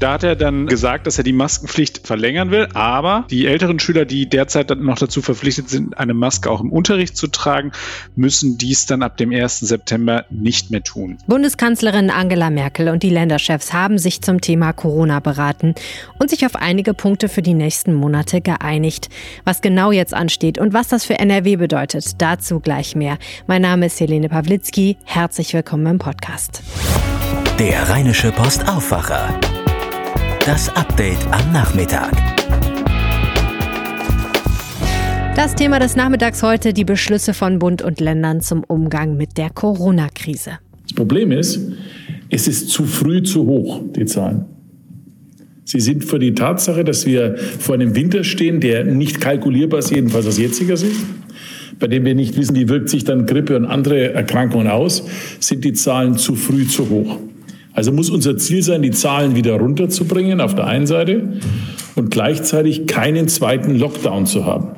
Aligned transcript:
Da 0.00 0.12
hat 0.12 0.22
er 0.22 0.36
dann 0.36 0.66
gesagt, 0.66 1.08
dass 1.08 1.18
er 1.18 1.24
die 1.24 1.32
Maskenpflicht 1.32 2.06
verlängern 2.06 2.52
will, 2.52 2.68
aber 2.72 3.26
die 3.30 3.46
älteren 3.46 3.80
Schüler, 3.80 4.04
die 4.04 4.28
derzeit 4.28 4.70
noch 4.78 4.98
dazu 4.98 5.22
verpflichtet 5.22 5.68
sind, 5.68 5.98
eine 5.98 6.14
Maske 6.14 6.50
auch 6.50 6.60
im 6.60 6.70
Unterricht 6.70 7.16
zu 7.16 7.26
tragen, 7.26 7.72
müssen 8.14 8.58
dies 8.58 8.86
dann 8.86 9.02
ab 9.02 9.16
dem 9.16 9.32
1. 9.32 9.58
September 9.58 10.24
nicht 10.30 10.70
mehr 10.70 10.84
tun. 10.84 11.18
Bundeskanzlerin 11.26 12.10
Angela 12.10 12.48
Merkel 12.50 12.90
und 12.90 13.02
die 13.02 13.10
Länderchefs 13.10 13.72
haben 13.72 13.98
sich 13.98 14.22
zum 14.22 14.40
Thema 14.40 14.72
Corona 14.72 15.18
beraten 15.18 15.74
und 16.20 16.30
sich 16.30 16.46
auf 16.46 16.54
einige 16.54 16.94
Punkte 16.94 17.28
für 17.28 17.42
die 17.42 17.54
nächsten 17.54 17.92
Monate 17.92 18.40
geeinigt. 18.40 19.08
Was 19.44 19.62
genau 19.62 19.90
jetzt 19.90 20.14
ansteht 20.14 20.58
und 20.58 20.74
was 20.74 20.86
das 20.86 21.06
für 21.06 21.18
NRW 21.18 21.56
bedeutet, 21.56 22.22
dazu 22.22 22.60
gleich 22.60 22.94
mehr. 22.94 23.18
Mein 23.48 23.62
Name 23.62 23.86
ist 23.86 23.98
Helene 23.98 24.28
Pawlitzki. 24.28 24.96
Herzlich 25.04 25.54
willkommen 25.54 25.86
im 25.86 25.98
Podcast. 25.98 26.62
Der 27.58 27.88
Rheinische 27.88 28.30
Post 28.30 28.68
Aufwacher. 28.68 29.36
Das 30.48 30.74
Update 30.76 31.18
am 31.30 31.52
Nachmittag. 31.52 32.10
Das 35.36 35.54
Thema 35.54 35.78
des 35.78 35.94
Nachmittags 35.94 36.42
heute 36.42 36.72
die 36.72 36.86
Beschlüsse 36.86 37.34
von 37.34 37.58
Bund 37.58 37.82
und 37.82 38.00
Ländern 38.00 38.40
zum 38.40 38.64
Umgang 38.64 39.18
mit 39.18 39.36
der 39.36 39.50
Corona-Krise. 39.50 40.52
Das 40.84 40.94
Problem 40.94 41.32
ist, 41.32 41.60
es 42.30 42.48
ist 42.48 42.70
zu 42.70 42.84
früh 42.84 43.22
zu 43.22 43.44
hoch, 43.44 43.82
die 43.94 44.06
Zahlen. 44.06 44.46
Sie 45.64 45.80
sind 45.80 46.06
für 46.06 46.18
die 46.18 46.32
Tatsache, 46.32 46.82
dass 46.82 47.04
wir 47.04 47.36
vor 47.36 47.74
einem 47.74 47.94
Winter 47.94 48.24
stehen, 48.24 48.60
der 48.60 48.84
nicht 48.84 49.20
kalkulierbar 49.20 49.80
ist, 49.80 49.90
jedenfalls 49.90 50.26
aus 50.26 50.38
jetziger 50.38 50.78
Sicht, 50.78 51.04
bei 51.78 51.88
dem 51.88 52.06
wir 52.06 52.14
nicht 52.14 52.38
wissen, 52.38 52.56
wie 52.56 52.70
wirkt 52.70 52.88
sich 52.88 53.04
dann 53.04 53.26
Grippe 53.26 53.54
und 53.54 53.66
andere 53.66 54.14
Erkrankungen 54.14 54.68
aus, 54.68 55.04
sind 55.40 55.62
die 55.66 55.74
Zahlen 55.74 56.16
zu 56.16 56.36
früh 56.36 56.66
zu 56.66 56.88
hoch. 56.88 57.18
Also 57.78 57.92
muss 57.92 58.10
unser 58.10 58.36
Ziel 58.36 58.60
sein, 58.64 58.82
die 58.82 58.90
Zahlen 58.90 59.36
wieder 59.36 59.54
runterzubringen 59.54 60.40
auf 60.40 60.56
der 60.56 60.66
einen 60.66 60.88
Seite 60.88 61.38
und 61.94 62.10
gleichzeitig 62.10 62.88
keinen 62.88 63.28
zweiten 63.28 63.78
Lockdown 63.78 64.26
zu 64.26 64.46
haben. 64.46 64.70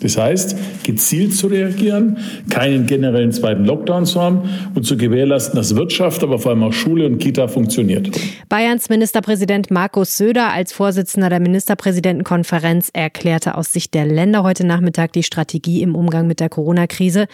Das 0.00 0.18
heißt, 0.18 0.56
gezielt 0.82 1.32
zu 1.32 1.46
reagieren, 1.46 2.18
keinen 2.48 2.88
generellen 2.88 3.30
zweiten 3.30 3.64
Lockdown 3.64 4.04
zu 4.04 4.20
haben 4.20 4.50
und 4.74 4.84
zu 4.84 4.96
gewährleisten, 4.96 5.54
dass 5.54 5.76
Wirtschaft, 5.76 6.24
aber 6.24 6.40
vor 6.40 6.50
allem 6.50 6.64
auch 6.64 6.72
Schule 6.72 7.06
und 7.06 7.18
Kita 7.18 7.46
funktioniert. 7.46 8.10
Bayerns 8.48 8.88
Ministerpräsident 8.88 9.70
Markus 9.70 10.16
Söder 10.16 10.52
als 10.52 10.72
Vorsitzender 10.72 11.28
der 11.28 11.38
Ministerpräsidentenkonferenz 11.38 12.90
erklärte 12.92 13.56
aus 13.56 13.72
Sicht 13.72 13.94
der 13.94 14.06
Länder 14.06 14.42
heute 14.42 14.66
Nachmittag 14.66 15.12
die 15.12 15.22
Strategie 15.22 15.82
im 15.82 15.94
Umgang 15.94 16.26
mit 16.26 16.40
der 16.40 16.48
Corona-Krise. 16.48 17.28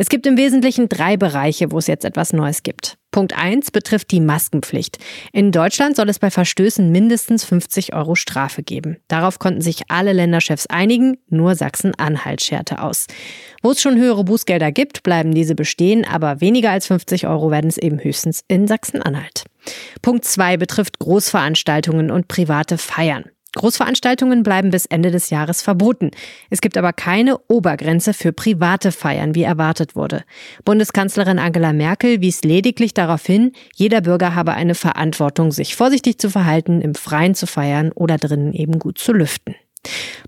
Es 0.00 0.08
gibt 0.08 0.28
im 0.28 0.36
Wesentlichen 0.36 0.88
drei 0.88 1.16
Bereiche, 1.16 1.72
wo 1.72 1.78
es 1.78 1.88
jetzt 1.88 2.04
etwas 2.04 2.32
Neues 2.32 2.62
gibt. 2.62 2.98
Punkt 3.10 3.36
1 3.36 3.72
betrifft 3.72 4.12
die 4.12 4.20
Maskenpflicht. 4.20 4.96
In 5.32 5.50
Deutschland 5.50 5.96
soll 5.96 6.08
es 6.08 6.20
bei 6.20 6.30
Verstößen 6.30 6.92
mindestens 6.92 7.44
50 7.44 7.94
Euro 7.94 8.14
Strafe 8.14 8.62
geben. 8.62 8.98
Darauf 9.08 9.40
konnten 9.40 9.60
sich 9.60 9.82
alle 9.88 10.12
Länderchefs 10.12 10.68
einigen, 10.68 11.18
nur 11.28 11.56
Sachsen-Anhalt 11.56 12.42
scherte 12.42 12.80
aus. 12.80 13.06
Wo 13.60 13.72
es 13.72 13.82
schon 13.82 13.98
höhere 13.98 14.22
Bußgelder 14.22 14.70
gibt, 14.70 15.02
bleiben 15.02 15.34
diese 15.34 15.56
bestehen, 15.56 16.04
aber 16.04 16.40
weniger 16.40 16.70
als 16.70 16.86
50 16.86 17.26
Euro 17.26 17.50
werden 17.50 17.68
es 17.68 17.76
eben 17.76 17.98
höchstens 17.98 18.44
in 18.46 18.68
Sachsen-Anhalt. 18.68 19.46
Punkt 20.00 20.24
2 20.24 20.58
betrifft 20.58 21.00
Großveranstaltungen 21.00 22.12
und 22.12 22.28
private 22.28 22.78
Feiern. 22.78 23.24
Großveranstaltungen 23.56 24.42
bleiben 24.42 24.70
bis 24.70 24.86
Ende 24.86 25.10
des 25.10 25.30
Jahres 25.30 25.62
verboten. 25.62 26.10
Es 26.50 26.60
gibt 26.60 26.76
aber 26.76 26.92
keine 26.92 27.38
Obergrenze 27.48 28.12
für 28.12 28.32
private 28.32 28.92
Feiern, 28.92 29.34
wie 29.34 29.42
erwartet 29.42 29.96
wurde. 29.96 30.24
Bundeskanzlerin 30.64 31.38
Angela 31.38 31.72
Merkel 31.72 32.20
wies 32.20 32.42
lediglich 32.42 32.94
darauf 32.94 33.24
hin, 33.24 33.52
jeder 33.74 34.02
Bürger 34.02 34.34
habe 34.34 34.52
eine 34.52 34.74
Verantwortung, 34.74 35.50
sich 35.50 35.76
vorsichtig 35.76 36.18
zu 36.18 36.30
verhalten, 36.30 36.80
im 36.80 36.94
Freien 36.94 37.34
zu 37.34 37.46
feiern 37.46 37.90
oder 37.92 38.18
drinnen 38.18 38.52
eben 38.52 38.78
gut 38.78 38.98
zu 38.98 39.12
lüften. 39.12 39.54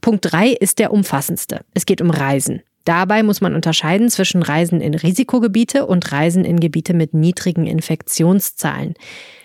Punkt 0.00 0.32
drei 0.32 0.48
ist 0.48 0.78
der 0.78 0.92
umfassendste. 0.92 1.60
Es 1.74 1.86
geht 1.86 2.00
um 2.00 2.10
Reisen. 2.10 2.62
Dabei 2.84 3.22
muss 3.22 3.40
man 3.40 3.54
unterscheiden 3.54 4.08
zwischen 4.08 4.42
Reisen 4.42 4.80
in 4.80 4.94
Risikogebiete 4.94 5.86
und 5.86 6.10
Reisen 6.12 6.44
in 6.44 6.60
Gebiete 6.60 6.94
mit 6.94 7.12
niedrigen 7.12 7.66
Infektionszahlen. 7.66 8.94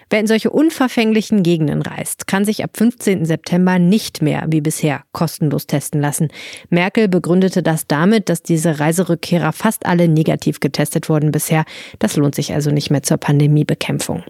Wer 0.09 0.19
in 0.19 0.27
solche 0.27 0.49
unverfänglichen 0.49 1.41
Gegenden 1.41 1.81
reist, 1.81 2.27
kann 2.27 2.45
sich 2.45 2.63
ab 2.63 2.71
15. 2.75 3.25
September 3.25 3.79
nicht 3.79 4.21
mehr 4.21 4.45
wie 4.49 4.61
bisher 4.61 5.03
kostenlos 5.11 5.67
testen 5.67 5.99
lassen. 5.99 6.29
Merkel 6.69 7.07
begründete 7.07 7.63
das 7.63 7.87
damit, 7.87 8.29
dass 8.29 8.43
diese 8.43 8.79
Reiserückkehrer 8.79 9.51
fast 9.51 9.85
alle 9.85 10.07
negativ 10.07 10.59
getestet 10.59 11.09
wurden 11.09 11.31
bisher. 11.31 11.65
Das 11.99 12.15
lohnt 12.17 12.35
sich 12.35 12.53
also 12.53 12.71
nicht 12.71 12.91
mehr 12.91 13.03
zur 13.03 13.17
Pandemiebekämpfung. 13.17 14.23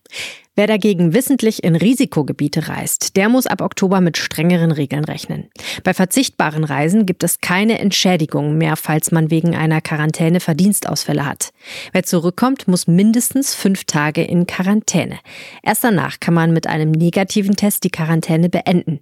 Wer 0.58 0.68
dagegen 0.68 1.14
wissentlich 1.14 1.66
in 1.66 1.76
Risikogebiete 1.76 2.70
reist, 2.70 3.18
der 3.18 3.28
muss 3.28 3.46
ab 3.46 3.60
Oktober 3.60 4.00
mit 4.00 4.18
strengeren 4.18 4.72
Regeln 4.72 5.04
rechnen. 5.04 5.50
Bei 5.84 5.94
verzichtbaren 5.94 6.64
Reisen 6.64 7.06
gibt 7.06 7.26
es 7.26 7.42
keine 7.42 7.80
Entschädigung 7.80 8.58
mehr, 8.58 8.78
falls 8.78 9.12
man 9.12 9.30
wegen 9.30 9.54
einer 9.54 9.82
Quarantäne 9.82 10.40
Verdienstausfälle 10.40 11.26
hat. 11.26 11.52
Wer 11.92 12.04
zurückkommt, 12.04 12.70
muss 12.70 12.88
mindestens 12.88 13.54
fünf 13.54 13.84
Tage 13.84 14.24
in 14.24 14.48
Quarantäne. 14.48 15.20
Erst 15.62 15.84
danach 15.84 16.22
kann 16.22 16.34
man 16.34 16.54
mit 16.54 16.68
einem 16.68 16.92
negativen 16.92 17.58
Test 17.58 17.84
die 17.84 17.92
Quarantäne 17.92 18.48
beenden. 18.48 19.02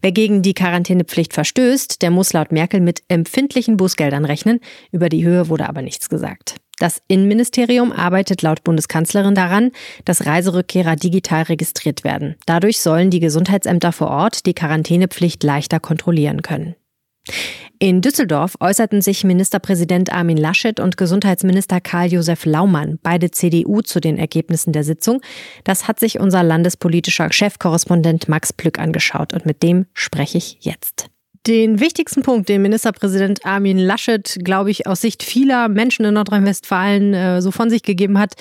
Wer 0.00 0.12
gegen 0.12 0.40
die 0.40 0.54
Quarantänepflicht 0.54 1.34
verstößt, 1.34 2.00
der 2.00 2.10
muss 2.10 2.32
laut 2.32 2.50
Merkel 2.50 2.80
mit 2.80 3.02
empfindlichen 3.08 3.76
Bußgeldern 3.76 4.24
rechnen. 4.24 4.60
Über 4.90 5.10
die 5.10 5.24
Höhe 5.24 5.50
wurde 5.50 5.68
aber 5.68 5.82
nichts 5.82 6.08
gesagt. 6.08 6.56
Das 6.78 7.02
Innenministerium 7.08 7.92
arbeitet 7.92 8.42
laut 8.42 8.64
Bundeskanzlerin 8.64 9.34
daran, 9.34 9.70
dass 10.04 10.26
Reiserückkehrer 10.26 10.96
digital 10.96 11.44
registriert 11.44 12.04
werden. 12.04 12.36
Dadurch 12.46 12.80
sollen 12.80 13.10
die 13.10 13.20
Gesundheitsämter 13.20 13.92
vor 13.92 14.08
Ort 14.08 14.46
die 14.46 14.54
Quarantänepflicht 14.54 15.42
leichter 15.42 15.80
kontrollieren 15.80 16.42
können. 16.42 16.74
In 17.78 18.00
Düsseldorf 18.00 18.56
äußerten 18.60 19.02
sich 19.02 19.24
Ministerpräsident 19.24 20.12
Armin 20.12 20.36
Laschet 20.36 20.78
und 20.78 20.96
Gesundheitsminister 20.96 21.80
Karl-Josef 21.80 22.44
Laumann, 22.44 22.98
beide 23.02 23.30
CDU, 23.30 23.80
zu 23.80 24.00
den 24.00 24.18
Ergebnissen 24.18 24.72
der 24.72 24.84
Sitzung. 24.84 25.20
Das 25.64 25.88
hat 25.88 25.98
sich 26.00 26.20
unser 26.20 26.42
landespolitischer 26.42 27.32
Chefkorrespondent 27.32 28.28
Max 28.28 28.52
Plück 28.52 28.78
angeschaut 28.78 29.32
und 29.32 29.44
mit 29.46 29.62
dem 29.62 29.86
spreche 29.92 30.38
ich 30.38 30.58
jetzt. 30.60 31.10
Den 31.46 31.78
wichtigsten 31.78 32.22
Punkt, 32.22 32.48
den 32.48 32.62
Ministerpräsident 32.62 33.44
Armin 33.44 33.76
Laschet, 33.76 34.38
glaube 34.42 34.70
ich, 34.70 34.86
aus 34.86 35.02
Sicht 35.02 35.22
vieler 35.22 35.68
Menschen 35.68 36.06
in 36.06 36.14
Nordrhein-Westfalen 36.14 37.12
äh, 37.12 37.42
so 37.42 37.50
von 37.50 37.68
sich 37.68 37.82
gegeben 37.82 38.18
hat, 38.18 38.34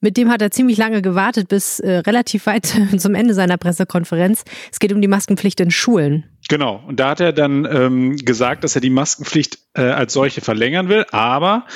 mit 0.00 0.16
dem 0.16 0.30
hat 0.30 0.40
er 0.40 0.50
ziemlich 0.50 0.78
lange 0.78 1.02
gewartet, 1.02 1.48
bis 1.48 1.80
äh, 1.80 1.98
relativ 1.98 2.46
weit 2.46 2.72
zum 2.96 3.14
Ende 3.14 3.34
seiner 3.34 3.58
Pressekonferenz. 3.58 4.44
Es 4.72 4.78
geht 4.78 4.92
um 4.92 5.02
die 5.02 5.08
Maskenpflicht 5.08 5.60
in 5.60 5.70
Schulen. 5.70 6.24
Genau. 6.48 6.82
Und 6.86 6.98
da 6.98 7.10
hat 7.10 7.20
er 7.20 7.32
dann 7.32 7.66
ähm, 7.70 8.16
gesagt, 8.16 8.64
dass 8.64 8.74
er 8.74 8.80
die 8.80 8.88
Maskenpflicht 8.90 9.58
äh, 9.74 9.82
als 9.82 10.14
solche 10.14 10.40
verlängern 10.40 10.88
will, 10.88 11.04
aber 11.10 11.66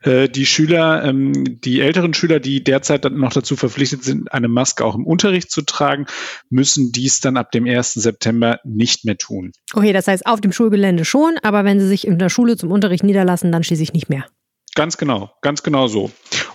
äh, 0.00 0.28
die 0.28 0.46
Schüler, 0.46 1.04
ähm, 1.04 1.60
die 1.60 1.82
älteren 1.82 2.14
Schüler, 2.14 2.40
die 2.40 2.64
derzeit 2.64 3.04
noch 3.12 3.32
dazu 3.32 3.56
verpflichtet 3.56 4.02
sind, 4.04 4.32
eine 4.32 4.48
Maske 4.48 4.86
auch 4.86 4.94
im 4.94 5.06
Unterricht 5.06 5.50
zu 5.50 5.60
tragen, 5.62 6.06
müssen 6.48 6.92
dies 6.92 7.20
dann 7.20 7.36
ab 7.36 7.52
dem 7.52 7.66
1. 7.66 7.92
September 7.92 8.58
nicht 8.64 9.04
mehr 9.04 9.18
tun. 9.18 9.52
Okay, 9.74 9.92
das 9.92 10.08
heißt 10.08 10.26
auf 10.26 10.40
dem 10.40 10.52
Schulgelände 10.52 11.04
schon, 11.04 11.36
aber 11.42 11.64
wenn 11.64 11.78
sie 11.78 11.86
sich 11.86 12.06
in 12.06 12.18
der 12.18 12.30
Schule 12.30 12.56
zum 12.56 12.72
Unterricht 12.72 13.04
niederlassen, 13.04 13.52
dann 13.52 13.64
schließlich 13.64 13.92
nicht 13.92 14.08
mehr. 14.08 14.24
Ganz 14.74 14.96
genau, 14.96 15.30
ganz 15.42 15.62
genau 15.62 15.86
so. 15.86 16.10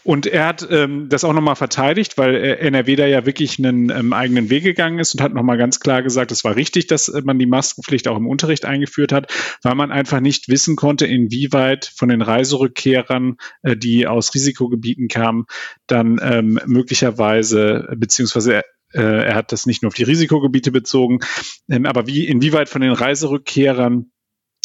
Und 0.07 0.25
er 0.25 0.45
hat 0.45 0.65
ähm, 0.71 1.09
das 1.09 1.25
auch 1.25 1.33
nochmal 1.33 1.57
verteidigt, 1.57 2.17
weil 2.17 2.33
äh, 2.35 2.53
NRW 2.59 2.95
da 2.95 3.05
ja 3.05 3.25
wirklich 3.25 3.59
einen 3.59 3.89
ähm, 3.89 4.13
eigenen 4.13 4.49
Weg 4.49 4.63
gegangen 4.63 4.99
ist 4.99 5.13
und 5.13 5.19
hat 5.19 5.33
nochmal 5.33 5.57
ganz 5.57 5.81
klar 5.81 6.01
gesagt, 6.01 6.31
es 6.31 6.45
war 6.45 6.55
richtig, 6.55 6.87
dass 6.87 7.09
äh, 7.09 7.23
man 7.25 7.37
die 7.37 7.45
Maskenpflicht 7.45 8.07
auch 8.07 8.15
im 8.15 8.25
Unterricht 8.25 8.63
eingeführt 8.63 9.11
hat, 9.11 9.29
weil 9.63 9.75
man 9.75 9.91
einfach 9.91 10.21
nicht 10.21 10.47
wissen 10.47 10.77
konnte, 10.77 11.05
inwieweit 11.05 11.91
von 11.93 12.07
den 12.07 12.21
Reiserückkehrern, 12.21 13.35
äh, 13.63 13.75
die 13.75 14.07
aus 14.07 14.33
Risikogebieten 14.33 15.09
kamen, 15.09 15.45
dann 15.87 16.21
ähm, 16.23 16.57
möglicherweise, 16.65 17.93
beziehungsweise 17.97 18.61
äh, 18.93 19.01
er 19.01 19.35
hat 19.35 19.51
das 19.51 19.65
nicht 19.65 19.81
nur 19.81 19.89
auf 19.89 19.95
die 19.95 20.03
Risikogebiete 20.03 20.71
bezogen, 20.71 21.19
ähm, 21.67 21.85
aber 21.85 22.07
wie, 22.07 22.25
inwieweit 22.25 22.69
von 22.69 22.79
den 22.79 22.93
Reiserückkehrern 22.93 24.09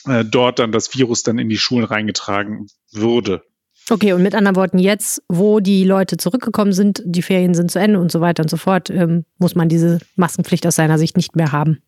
äh, 0.06 0.25
dort 0.25 0.61
dann 0.61 0.71
das 0.71 0.97
Virus 0.97 1.25
dann 1.25 1.41
in 1.41 1.49
die 1.49 1.59
Schulen 1.59 1.85
reingetragen 1.85 2.69
würde. 2.93 3.43
Okay, 3.90 4.12
und 4.12 4.23
mit 4.23 4.34
anderen 4.34 4.56
Worten, 4.56 4.79
jetzt, 4.79 5.23
wo 5.29 5.61
die 5.61 5.84
Leute 5.84 6.17
zurückgekommen 6.17 6.73
sind, 6.73 7.02
die 7.05 7.23
Ferien 7.23 7.55
sind 7.55 7.70
zu 7.70 7.79
Ende 7.79 8.00
und 8.00 8.12
so 8.12 8.20
weiter 8.20 8.43
und 8.43 8.49
so 8.49 8.56
fort, 8.56 8.90
ähm, 8.90 9.25
muss 9.38 9.55
man 9.55 9.69
diese 9.69 9.99
Maskenpflicht 10.17 10.67
aus 10.67 10.76
seiner 10.76 10.99
Sicht 10.99 11.17
nicht 11.17 11.37
mehr 11.37 11.52
haben. 11.52 11.82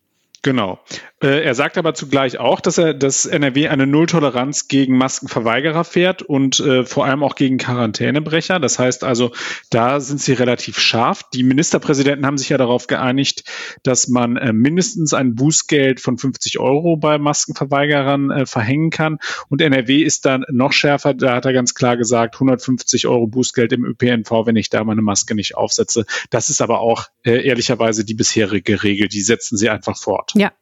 Genau. 0.44 0.79
Äh, 1.23 1.43
er 1.43 1.55
sagt 1.55 1.79
aber 1.79 1.94
zugleich 1.94 2.37
auch, 2.37 2.61
dass 2.61 2.76
er, 2.76 2.93
dass 2.93 3.25
NRW 3.25 3.69
eine 3.69 3.87
Nulltoleranz 3.87 4.69
gegen 4.69 4.99
Maskenverweigerer 4.99 5.82
fährt 5.82 6.20
und 6.20 6.61
äh, 6.61 6.85
vor 6.85 7.06
allem 7.06 7.23
auch 7.23 7.35
gegen 7.35 7.56
Quarantänebrecher. 7.56 8.61
Das 8.61 8.79
heißt 8.79 9.05
also, 9.05 9.32
da 9.70 10.00
sind 10.00 10.20
sie 10.20 10.35
relativ 10.35 10.79
scharf. 10.79 11.23
Die 11.32 11.44
Ministerpräsidenten 11.44 12.26
haben 12.26 12.37
sich 12.37 12.50
ja 12.50 12.58
darauf 12.58 12.88
geeinigt, 12.88 13.44
dass 13.85 14.08
man 14.08 14.37
äh, 14.37 14.52
mindestens 14.52 15.14
ein 15.14 15.35
Bußgeld 15.35 15.99
von 15.99 16.19
50 16.19 16.58
Euro 16.58 16.99
bei 16.99 17.17
Maskenverweigerern 17.17 18.31
äh, 18.31 18.44
verhängen 18.44 18.91
kann. 18.91 19.17
Und 19.49 19.62
NRW 19.62 20.02
ist 20.02 20.26
dann 20.26 20.44
noch 20.50 20.75
schärfer. 20.75 21.14
Da 21.14 21.37
hat 21.37 21.46
er 21.46 21.55
ganz 21.55 21.73
klar 21.73 21.96
gesagt, 21.96 22.35
150 22.35 23.06
Euro 23.06 23.29
Bußgeld 23.29 23.73
im 23.73 23.87
ÖPNV, 23.87 24.44
wenn 24.44 24.56
ich 24.56 24.69
da 24.69 24.85
meine 24.85 25.00
Maske 25.00 25.35
nicht 25.35 25.56
aufsetze. 25.56 26.05
Das 26.29 26.50
ist 26.50 26.61
aber 26.61 26.81
auch 26.81 27.06
äh, 27.23 27.46
ehrlicherweise 27.46 28.05
die 28.05 28.14
bisherige 28.14 28.82
Regel. 28.82 29.08
Die 29.08 29.23
setzen 29.23 29.56
sie 29.56 29.70
einfach 29.70 29.96
fort. 29.96 30.34
Ja. 30.35 30.53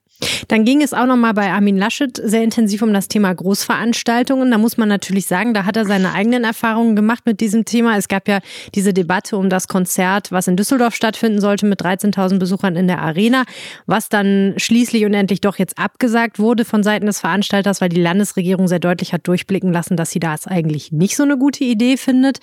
Dann 0.49 0.65
ging 0.65 0.83
es 0.83 0.95
auch 0.95 1.07
nochmal 1.07 1.35
bei 1.35 1.51
Armin 1.51 1.77
Laschet 1.77 2.21
sehr 2.23 2.43
intensiv 2.43 2.83
um 2.83 2.93
das 2.93 3.09
Thema 3.09 3.35
Großveranstaltungen. 3.35 4.51
Da 4.51 4.59
muss 4.59 4.77
man 4.77 4.89
natürlich 4.89 5.27
sagen, 5.27 5.55
da 5.55 5.65
hat 5.65 5.77
er 5.77 5.85
seine 5.85 6.13
eigenen 6.13 6.45
Erfahrungen 6.45 6.97
gemacht 6.97 7.25
mit 7.27 7.41
diesem 7.41 7.65
Thema. 7.65 7.97
Es 7.97 8.09
gab 8.09 8.29
ja 8.29 8.41
diese 8.75 8.93
Debatte 8.93 9.37
um 9.37 9.49
das 9.49 9.69
Konzert, 9.69 10.31
was 10.31 10.49
in 10.49 10.57
Düsseldorf 10.57 10.95
stattfinden 10.95 11.41
sollte 11.41 11.67
mit 11.67 11.83
13.000 11.83 12.39
Besuchern 12.39 12.77
in 12.77 12.87
der 12.87 13.01
Arena, 13.01 13.45
was 13.87 14.09
dann 14.09 14.55
schließlich 14.57 15.05
und 15.05 15.15
endlich 15.15 15.41
doch 15.41 15.59
jetzt 15.59 15.79
abgesagt 15.79 16.39
wurde 16.39 16.65
von 16.65 16.83
Seiten 16.83 17.07
des 17.07 17.21
Veranstalters, 17.21 17.81
weil 17.81 17.89
die 17.89 18.01
Landesregierung 18.01 18.69
sehr 18.69 18.79
deutlich 18.79 19.13
hat 19.13 19.27
durchblicken 19.27 19.73
lassen, 19.73 19.97
dass 19.97 20.11
sie 20.11 20.21
das 20.21 20.47
eigentlich 20.47 20.93
nicht 20.93 21.17
so 21.17 21.25
eine 21.25 21.37
gute 21.37 21.65
Idee 21.65 21.97
findet. 21.97 22.39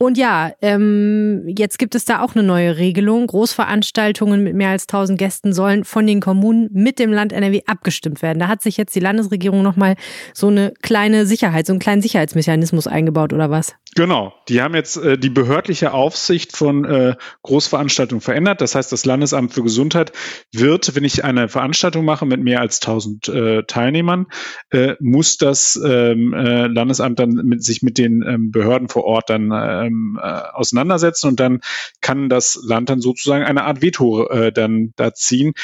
Und 0.00 0.16
ja, 0.16 0.52
ähm, 0.62 1.42
jetzt 1.48 1.76
gibt 1.80 1.96
es 1.96 2.04
da 2.04 2.22
auch 2.22 2.36
eine 2.36 2.44
neue 2.44 2.76
Regelung. 2.76 3.26
Großveranstaltungen 3.26 4.44
mit 4.44 4.54
mehr 4.54 4.68
als 4.70 4.84
1000 4.84 5.18
Gästen 5.18 5.52
sollen 5.52 5.82
von 5.82 6.06
den 6.06 6.20
Kommunen 6.20 6.68
mit 6.72 7.00
dem 7.00 7.12
Land 7.12 7.32
NRW 7.32 7.62
abgestimmt 7.66 8.22
werden. 8.22 8.38
Da 8.38 8.46
hat 8.46 8.62
sich 8.62 8.76
jetzt 8.76 8.94
die 8.94 9.00
Landesregierung 9.00 9.62
nochmal 9.62 9.96
so 10.34 10.46
eine 10.46 10.72
kleine 10.82 11.26
Sicherheit, 11.26 11.66
so 11.66 11.72
einen 11.72 11.80
kleinen 11.80 12.00
Sicherheitsmechanismus 12.00 12.86
eingebaut 12.86 13.32
oder 13.32 13.50
was? 13.50 13.74
Genau, 13.98 14.32
die 14.48 14.62
haben 14.62 14.76
jetzt 14.76 14.96
äh, 14.96 15.18
die 15.18 15.28
behördliche 15.28 15.92
Aufsicht 15.92 16.56
von 16.56 16.84
äh, 16.84 17.16
Großveranstaltungen 17.42 18.20
verändert. 18.20 18.60
Das 18.60 18.76
heißt, 18.76 18.92
das 18.92 19.04
Landesamt 19.04 19.52
für 19.52 19.64
Gesundheit 19.64 20.12
wird, 20.52 20.94
wenn 20.94 21.02
ich 21.02 21.24
eine 21.24 21.48
Veranstaltung 21.48 22.04
mache 22.04 22.24
mit 22.24 22.40
mehr 22.40 22.60
als 22.60 22.80
1000 22.80 23.28
äh, 23.28 23.62
Teilnehmern, 23.64 24.26
äh, 24.70 24.94
muss 25.00 25.36
das 25.36 25.74
ähm, 25.84 26.32
äh, 26.32 26.68
Landesamt 26.68 27.18
dann 27.18 27.30
mit, 27.30 27.64
sich 27.64 27.82
mit 27.82 27.98
den 27.98 28.22
ähm, 28.22 28.52
Behörden 28.52 28.88
vor 28.88 29.02
Ort 29.02 29.30
dann 29.30 29.50
ähm, 29.52 30.16
äh, 30.22 30.26
auseinandersetzen 30.28 31.26
und 31.26 31.40
dann 31.40 31.58
kann 32.00 32.28
das 32.28 32.56
Land 32.62 32.90
dann 32.90 33.00
sozusagen 33.00 33.42
eine 33.42 33.64
Art 33.64 33.82
Veto 33.82 34.28
äh, 34.28 34.52
dann 34.52 34.92
da 34.94 35.12
ziehen. 35.12 35.54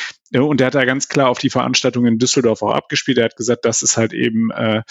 Und 0.43 0.61
er 0.61 0.69
hat 0.69 0.75
da 0.75 0.85
ganz 0.85 1.09
klar 1.09 1.29
auf 1.29 1.39
die 1.39 1.51
Veranstaltung 1.51 2.07
in 2.07 2.19
Düsseldorf 2.19 2.63
auch 2.63 2.73
abgespielt. 2.73 3.19
Er 3.19 3.27
hat 3.27 3.37
gesagt, 3.37 3.65
das 3.65 3.83
ist 3.83 3.97
halt 3.97 4.13
eben, 4.13 4.51
äh, 4.51 4.83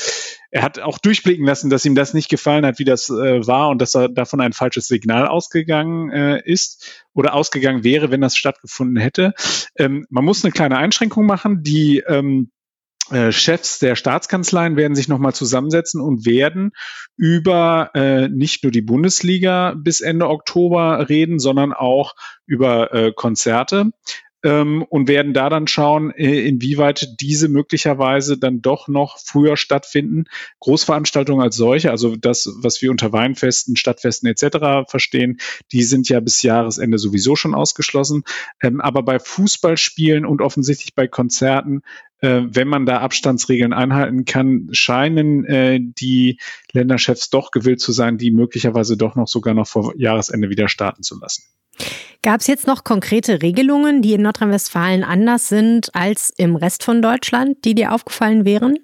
er 0.51 0.61
hat 0.61 0.79
auch 0.79 0.97
durchblicken 0.97 1.45
lassen, 1.45 1.69
dass 1.69 1.85
ihm 1.85 1.95
das 1.95 2.13
nicht 2.13 2.29
gefallen 2.29 2.65
hat, 2.65 2.79
wie 2.79 2.85
das 2.85 3.09
äh, 3.09 3.45
war 3.45 3.69
und 3.69 3.81
dass 3.81 3.95
er 3.95 4.07
davon 4.07 4.39
ein 4.39 4.53
falsches 4.53 4.87
Signal 4.87 5.27
ausgegangen 5.27 6.11
äh, 6.11 6.41
ist 6.45 7.05
oder 7.13 7.33
ausgegangen 7.33 7.83
wäre, 7.83 8.11
wenn 8.11 8.21
das 8.21 8.37
stattgefunden 8.37 8.97
hätte. 8.97 9.33
Ähm, 9.77 10.05
man 10.09 10.23
muss 10.23 10.43
eine 10.43 10.51
kleine 10.51 10.77
Einschränkung 10.77 11.25
machen. 11.25 11.61
Die 11.63 12.03
ähm, 12.07 12.49
äh, 13.11 13.33
Chefs 13.33 13.79
der 13.79 13.95
Staatskanzleien 13.95 14.77
werden 14.77 14.95
sich 14.95 15.09
nochmal 15.09 15.33
zusammensetzen 15.33 15.99
und 15.99 16.25
werden 16.25 16.71
über 17.17 17.91
äh, 17.95 18.29
nicht 18.29 18.63
nur 18.63 18.71
die 18.71 18.81
Bundesliga 18.81 19.73
bis 19.75 19.99
Ende 19.99 20.29
Oktober 20.29 21.09
reden, 21.09 21.39
sondern 21.39 21.73
auch 21.73 22.13
über 22.45 22.93
äh, 22.93 23.11
Konzerte 23.13 23.91
ähm, 24.43 24.83
und 24.83 25.07
werden 25.07 25.33
da 25.33 25.49
dann 25.49 25.67
schauen, 25.67 26.11
äh, 26.11 26.47
inwieweit 26.47 27.19
diese 27.21 27.47
möglicherweise 27.47 28.37
dann 28.37 28.61
doch 28.61 28.87
noch 28.87 29.17
früher 29.19 29.57
stattfinden. 29.57 30.25
Großveranstaltungen 30.59 31.43
als 31.43 31.55
solche, 31.55 31.91
also 31.91 32.15
das, 32.15 32.49
was 32.57 32.81
wir 32.81 32.91
unter 32.91 33.13
Weinfesten, 33.13 33.75
Stadtfesten 33.75 34.29
etc. 34.29 34.89
verstehen, 34.89 35.39
die 35.71 35.83
sind 35.83 36.09
ja 36.09 36.19
bis 36.19 36.41
Jahresende 36.41 36.97
sowieso 36.97 37.35
schon 37.35 37.55
ausgeschlossen. 37.55 38.23
Ähm, 38.61 38.81
aber 38.81 39.03
bei 39.03 39.19
Fußballspielen 39.19 40.25
und 40.25 40.41
offensichtlich 40.41 40.93
bei 40.93 41.07
Konzerten 41.07 41.81
äh, 42.19 42.43
wenn 42.47 42.69
man 42.69 42.85
da 42.85 43.01
Abstandsregeln 43.01 43.73
einhalten 43.73 44.23
kann, 44.23 44.69
scheinen 44.71 45.43
äh, 45.43 45.79
die 45.81 46.39
Länderchefs 46.71 47.29
doch 47.29 47.51
gewillt 47.51 47.81
zu 47.81 47.91
sein, 47.91 48.17
die 48.17 48.31
möglicherweise 48.31 48.95
doch 48.95 49.15
noch 49.15 49.27
sogar 49.27 49.53
noch 49.53 49.67
vor 49.67 49.93
Jahresende 49.97 50.49
wieder 50.49 50.69
starten 50.69 51.03
zu 51.03 51.19
lassen. 51.19 51.43
Gab 52.23 52.39
es 52.39 52.47
jetzt 52.47 52.67
noch 52.67 52.85
konkrete 52.85 53.41
Regelungen, 53.41 54.01
die 54.01 54.13
in 54.13 54.21
Nordrhein-Westfalen 54.21 55.03
anders 55.03 55.49
sind 55.49 55.93
als 55.93 56.33
im 56.37 56.55
Rest 56.55 56.83
von 56.83 57.01
Deutschland, 57.01 57.57
die 57.65 57.75
dir 57.75 57.91
aufgefallen 57.91 58.45
wären? 58.45 58.79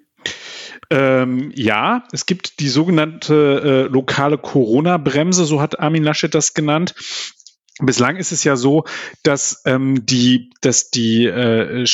Ähm, 0.92 1.52
ja, 1.56 2.04
es 2.12 2.26
gibt 2.26 2.60
die 2.60 2.68
sogenannte 2.68 3.88
äh, 3.88 3.94
lokale 3.94 4.38
Corona-Bremse, 4.38 5.46
so 5.46 5.62
hat 5.62 5.80
Armin 5.80 6.04
Laschet 6.04 6.36
das 6.36 6.54
genannt. 6.54 6.96
Bislang 7.82 8.18
ist 8.18 8.34
es 8.34 8.44
ja 8.44 8.58
so, 8.58 8.84
dass 9.24 9.62
ähm, 9.66 10.06
die, 10.06 10.50
dass 10.60 10.90
die 10.90 11.26
äh, 11.26 11.86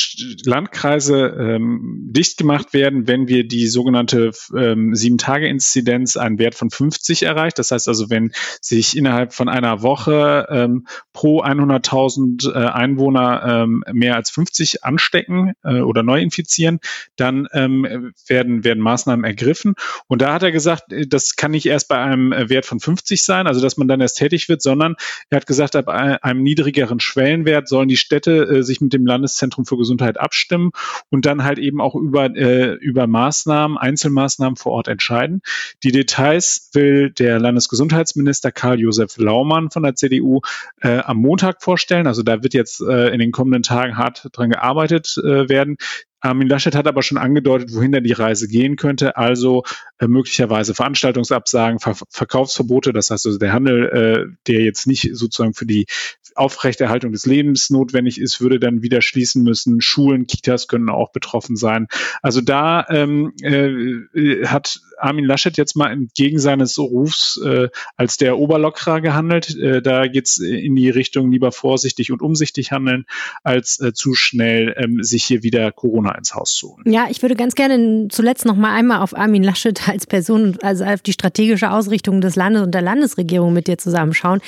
Landkreise 0.44 1.36
ähm, 1.38 2.08
dicht 2.10 2.38
gemacht 2.38 2.72
werden, 2.72 3.06
wenn 3.06 3.28
wir 3.28 3.46
die 3.46 3.68
sogenannte 3.68 4.32
ähm, 4.56 4.96
Sieben-Tage-Inzidenz 4.96 6.16
einen 6.16 6.40
Wert 6.40 6.56
von 6.56 6.70
50 6.70 7.22
erreicht. 7.22 7.60
Das 7.60 7.70
heißt 7.70 7.86
also, 7.86 8.10
wenn 8.10 8.32
sich 8.60 8.96
innerhalb 8.96 9.32
von 9.32 9.48
einer 9.48 9.82
Woche 9.82 10.48
ähm, 10.50 10.88
pro 11.12 11.44
100.000 11.44 12.52
äh, 12.52 12.66
Einwohner 12.66 13.44
ähm, 13.46 13.84
mehr 13.92 14.16
als 14.16 14.30
50 14.30 14.82
anstecken 14.82 15.52
äh, 15.62 15.82
oder 15.82 16.02
neu 16.02 16.20
infizieren, 16.20 16.80
dann 17.14 17.46
ähm, 17.52 18.12
werden, 18.26 18.64
werden 18.64 18.82
Maßnahmen 18.82 19.24
ergriffen. 19.24 19.74
Und 20.08 20.20
da 20.20 20.32
hat 20.32 20.42
er 20.42 20.50
gesagt, 20.50 20.92
äh, 20.92 21.06
das 21.06 21.36
kann 21.36 21.52
nicht 21.52 21.66
erst 21.66 21.86
bei 21.86 21.98
einem 21.98 22.32
Wert 22.32 22.66
von 22.66 22.80
50 22.80 23.22
sein, 23.22 23.46
also 23.46 23.60
dass 23.60 23.76
man 23.76 23.86
dann 23.86 24.00
erst 24.00 24.18
tätig 24.18 24.48
wird, 24.48 24.62
sondern 24.62 24.96
er 25.30 25.36
hat 25.36 25.46
gesagt, 25.46 25.75
ab 25.76 25.88
einem 25.88 26.42
niedrigeren 26.42 27.00
Schwellenwert 27.00 27.68
sollen 27.68 27.88
die 27.88 27.96
Städte 27.96 28.44
äh, 28.44 28.62
sich 28.62 28.80
mit 28.80 28.92
dem 28.92 29.06
Landeszentrum 29.06 29.64
für 29.64 29.76
Gesundheit 29.76 30.18
abstimmen 30.18 30.70
und 31.10 31.26
dann 31.26 31.44
halt 31.44 31.58
eben 31.58 31.80
auch 31.80 31.94
über, 31.94 32.26
äh, 32.34 32.72
über 32.74 33.06
Maßnahmen, 33.06 33.78
Einzelmaßnahmen 33.78 34.56
vor 34.56 34.72
Ort 34.72 34.88
entscheiden. 34.88 35.42
Die 35.82 35.92
Details 35.92 36.70
will 36.72 37.10
der 37.10 37.38
Landesgesundheitsminister 37.38 38.52
Karl-Josef 38.52 39.16
Laumann 39.18 39.70
von 39.70 39.82
der 39.82 39.94
CDU 39.94 40.40
äh, 40.80 40.98
am 40.98 41.18
Montag 41.18 41.62
vorstellen. 41.62 42.06
Also 42.06 42.22
da 42.22 42.42
wird 42.42 42.54
jetzt 42.54 42.80
äh, 42.80 43.08
in 43.08 43.18
den 43.18 43.32
kommenden 43.32 43.62
Tagen 43.62 43.96
hart 43.96 44.28
dran 44.32 44.50
gearbeitet 44.50 45.16
äh, 45.18 45.48
werden. 45.48 45.76
Armin 46.20 46.48
Laschet 46.48 46.74
hat 46.74 46.86
aber 46.86 47.02
schon 47.02 47.18
angedeutet, 47.18 47.74
wohin 47.74 47.92
da 47.92 48.00
die 48.00 48.12
Reise 48.12 48.48
gehen 48.48 48.76
könnte. 48.76 49.16
Also 49.16 49.64
äh, 49.98 50.06
möglicherweise 50.06 50.74
Veranstaltungsabsagen, 50.74 51.78
Ver 51.78 51.96
Verkaufsverbote. 52.10 52.92
Das 52.92 53.10
heißt 53.10 53.26
also 53.26 53.38
der 53.38 53.52
Handel, 53.52 53.88
äh, 53.88 54.36
der 54.46 54.62
jetzt 54.62 54.86
nicht 54.86 55.10
sozusagen 55.12 55.54
für 55.54 55.66
die 55.66 55.86
Aufrechterhaltung 56.34 57.12
des 57.12 57.26
Lebens 57.26 57.70
notwendig 57.70 58.20
ist, 58.20 58.40
würde 58.40 58.60
dann 58.60 58.82
wieder 58.82 59.02
schließen 59.02 59.42
müssen. 59.42 59.80
Schulen, 59.80 60.26
Kitas 60.26 60.68
können 60.68 60.90
auch 60.90 61.12
betroffen 61.12 61.56
sein. 61.56 61.86
Also 62.22 62.40
da 62.40 62.86
ähm, 62.90 63.32
äh, 63.42 64.46
hat 64.46 64.80
Armin 64.98 65.24
Laschet 65.24 65.56
jetzt 65.56 65.76
mal 65.76 65.90
entgegen 65.90 66.38
seines 66.38 66.78
Rufs 66.78 67.40
äh, 67.44 67.68
als 67.96 68.16
der 68.16 68.38
Oberlockerer 68.38 69.00
gehandelt. 69.00 69.56
Äh, 69.56 69.82
da 69.82 70.06
geht's 70.06 70.38
in 70.38 70.74
die 70.76 70.90
Richtung 70.90 71.30
lieber 71.30 71.52
vorsichtig 71.52 72.12
und 72.12 72.22
umsichtig 72.22 72.72
handeln, 72.72 73.06
als 73.42 73.80
äh, 73.80 73.92
zu 73.92 74.14
schnell 74.14 74.74
ähm, 74.78 75.02
sich 75.02 75.24
hier 75.24 75.42
wieder 75.42 75.72
Corona 75.72 76.16
ins 76.16 76.34
Haus 76.34 76.54
zu 76.54 76.74
holen. 76.74 76.84
Ja, 76.86 77.06
ich 77.10 77.22
würde 77.22 77.36
ganz 77.36 77.54
gerne 77.54 78.08
zuletzt 78.08 78.44
noch 78.44 78.56
mal 78.56 78.74
einmal 78.74 79.00
auf 79.00 79.16
Armin 79.16 79.42
Laschet 79.42 79.88
als 79.88 80.06
Person, 80.06 80.58
also 80.62 80.84
auf 80.84 81.02
die 81.02 81.12
strategische 81.12 81.70
Ausrichtung 81.70 82.20
des 82.20 82.36
Landes 82.36 82.62
und 82.62 82.72
der 82.72 82.82
Landesregierung 82.82 83.52
mit 83.52 83.68
dir 83.68 83.78
zusammenschauen. 83.78 84.40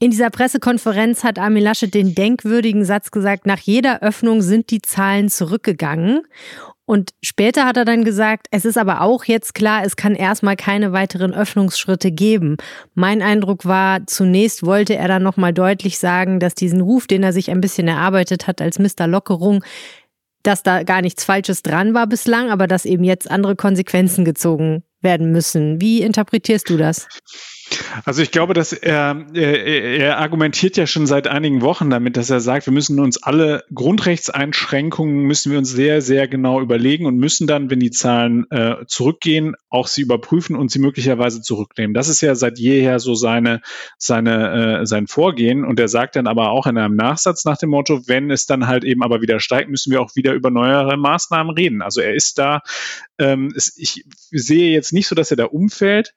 In 0.00 0.12
dieser 0.12 0.30
Pressekonferenz 0.30 1.24
hat 1.24 1.40
Armin 1.40 1.64
Laschet 1.64 1.92
den 1.92 2.14
denkwürdigen 2.14 2.84
Satz 2.84 3.10
gesagt, 3.10 3.46
nach 3.46 3.58
jeder 3.58 4.00
Öffnung 4.00 4.42
sind 4.42 4.70
die 4.70 4.80
Zahlen 4.80 5.28
zurückgegangen. 5.28 6.22
Und 6.88 7.12
später 7.22 7.66
hat 7.66 7.76
er 7.76 7.84
dann 7.84 8.02
gesagt, 8.02 8.46
es 8.50 8.64
ist 8.64 8.78
aber 8.78 9.02
auch 9.02 9.24
jetzt 9.24 9.54
klar, 9.54 9.82
es 9.84 9.96
kann 9.96 10.14
erstmal 10.14 10.56
keine 10.56 10.90
weiteren 10.90 11.34
Öffnungsschritte 11.34 12.10
geben. 12.10 12.56
Mein 12.94 13.20
Eindruck 13.20 13.66
war, 13.66 14.06
zunächst 14.06 14.64
wollte 14.64 14.96
er 14.96 15.06
dann 15.06 15.22
nochmal 15.22 15.52
deutlich 15.52 15.98
sagen, 15.98 16.40
dass 16.40 16.54
diesen 16.54 16.80
Ruf, 16.80 17.06
den 17.06 17.22
er 17.22 17.34
sich 17.34 17.50
ein 17.50 17.60
bisschen 17.60 17.88
erarbeitet 17.88 18.46
hat 18.46 18.62
als 18.62 18.78
Mr. 18.78 19.06
Lockerung, 19.06 19.62
dass 20.42 20.62
da 20.62 20.82
gar 20.82 21.02
nichts 21.02 21.24
Falsches 21.24 21.60
dran 21.60 21.92
war 21.92 22.06
bislang, 22.06 22.48
aber 22.48 22.66
dass 22.66 22.86
eben 22.86 23.04
jetzt 23.04 23.30
andere 23.30 23.54
Konsequenzen 23.54 24.24
gezogen 24.24 24.82
werden 25.02 25.30
müssen. 25.30 25.82
Wie 25.82 26.00
interpretierst 26.00 26.70
du 26.70 26.78
das? 26.78 27.06
Also 28.04 28.22
ich 28.22 28.30
glaube, 28.30 28.54
dass 28.54 28.72
er, 28.72 29.26
er, 29.34 29.64
er 29.64 30.18
argumentiert 30.18 30.76
ja 30.76 30.86
schon 30.86 31.06
seit 31.06 31.26
einigen 31.26 31.62
Wochen 31.62 31.90
damit, 31.90 32.16
dass 32.16 32.30
er 32.30 32.40
sagt, 32.40 32.66
wir 32.66 32.72
müssen 32.72 32.98
uns 33.00 33.22
alle 33.22 33.64
Grundrechtseinschränkungen 33.74 35.22
müssen 35.24 35.52
wir 35.52 35.58
uns 35.58 35.70
sehr, 35.70 36.00
sehr 36.00 36.28
genau 36.28 36.60
überlegen 36.60 37.06
und 37.06 37.16
müssen 37.16 37.46
dann, 37.46 37.70
wenn 37.70 37.80
die 37.80 37.90
Zahlen 37.90 38.50
äh, 38.50 38.86
zurückgehen, 38.86 39.54
auch 39.68 39.86
sie 39.86 40.02
überprüfen 40.02 40.56
und 40.56 40.70
sie 40.70 40.78
möglicherweise 40.78 41.42
zurücknehmen. 41.42 41.94
Das 41.94 42.08
ist 42.08 42.20
ja 42.20 42.34
seit 42.34 42.58
jeher 42.58 43.00
so 43.00 43.14
seine, 43.14 43.60
seine, 43.98 44.80
äh, 44.80 44.86
sein 44.86 45.06
Vorgehen. 45.06 45.64
Und 45.64 45.78
er 45.80 45.88
sagt 45.88 46.16
dann 46.16 46.26
aber 46.26 46.50
auch 46.50 46.66
in 46.66 46.78
einem 46.78 46.96
Nachsatz 46.96 47.44
nach 47.44 47.58
dem 47.58 47.70
Motto, 47.70 48.02
wenn 48.06 48.30
es 48.30 48.46
dann 48.46 48.66
halt 48.66 48.84
eben 48.84 49.02
aber 49.02 49.20
wieder 49.20 49.40
steigt, 49.40 49.70
müssen 49.70 49.92
wir 49.92 50.00
auch 50.00 50.16
wieder 50.16 50.32
über 50.32 50.50
neuere 50.50 50.96
Maßnahmen 50.96 51.54
reden. 51.54 51.82
Also 51.82 52.00
er 52.00 52.14
ist 52.14 52.38
da, 52.38 52.62
ähm, 53.18 53.52
es, 53.56 53.76
ich 53.76 54.04
sehe 54.30 54.72
jetzt 54.72 54.92
nicht 54.92 55.08
so, 55.08 55.14
dass 55.14 55.30
er 55.30 55.36
da 55.36 55.46
umfällt. 55.46 56.14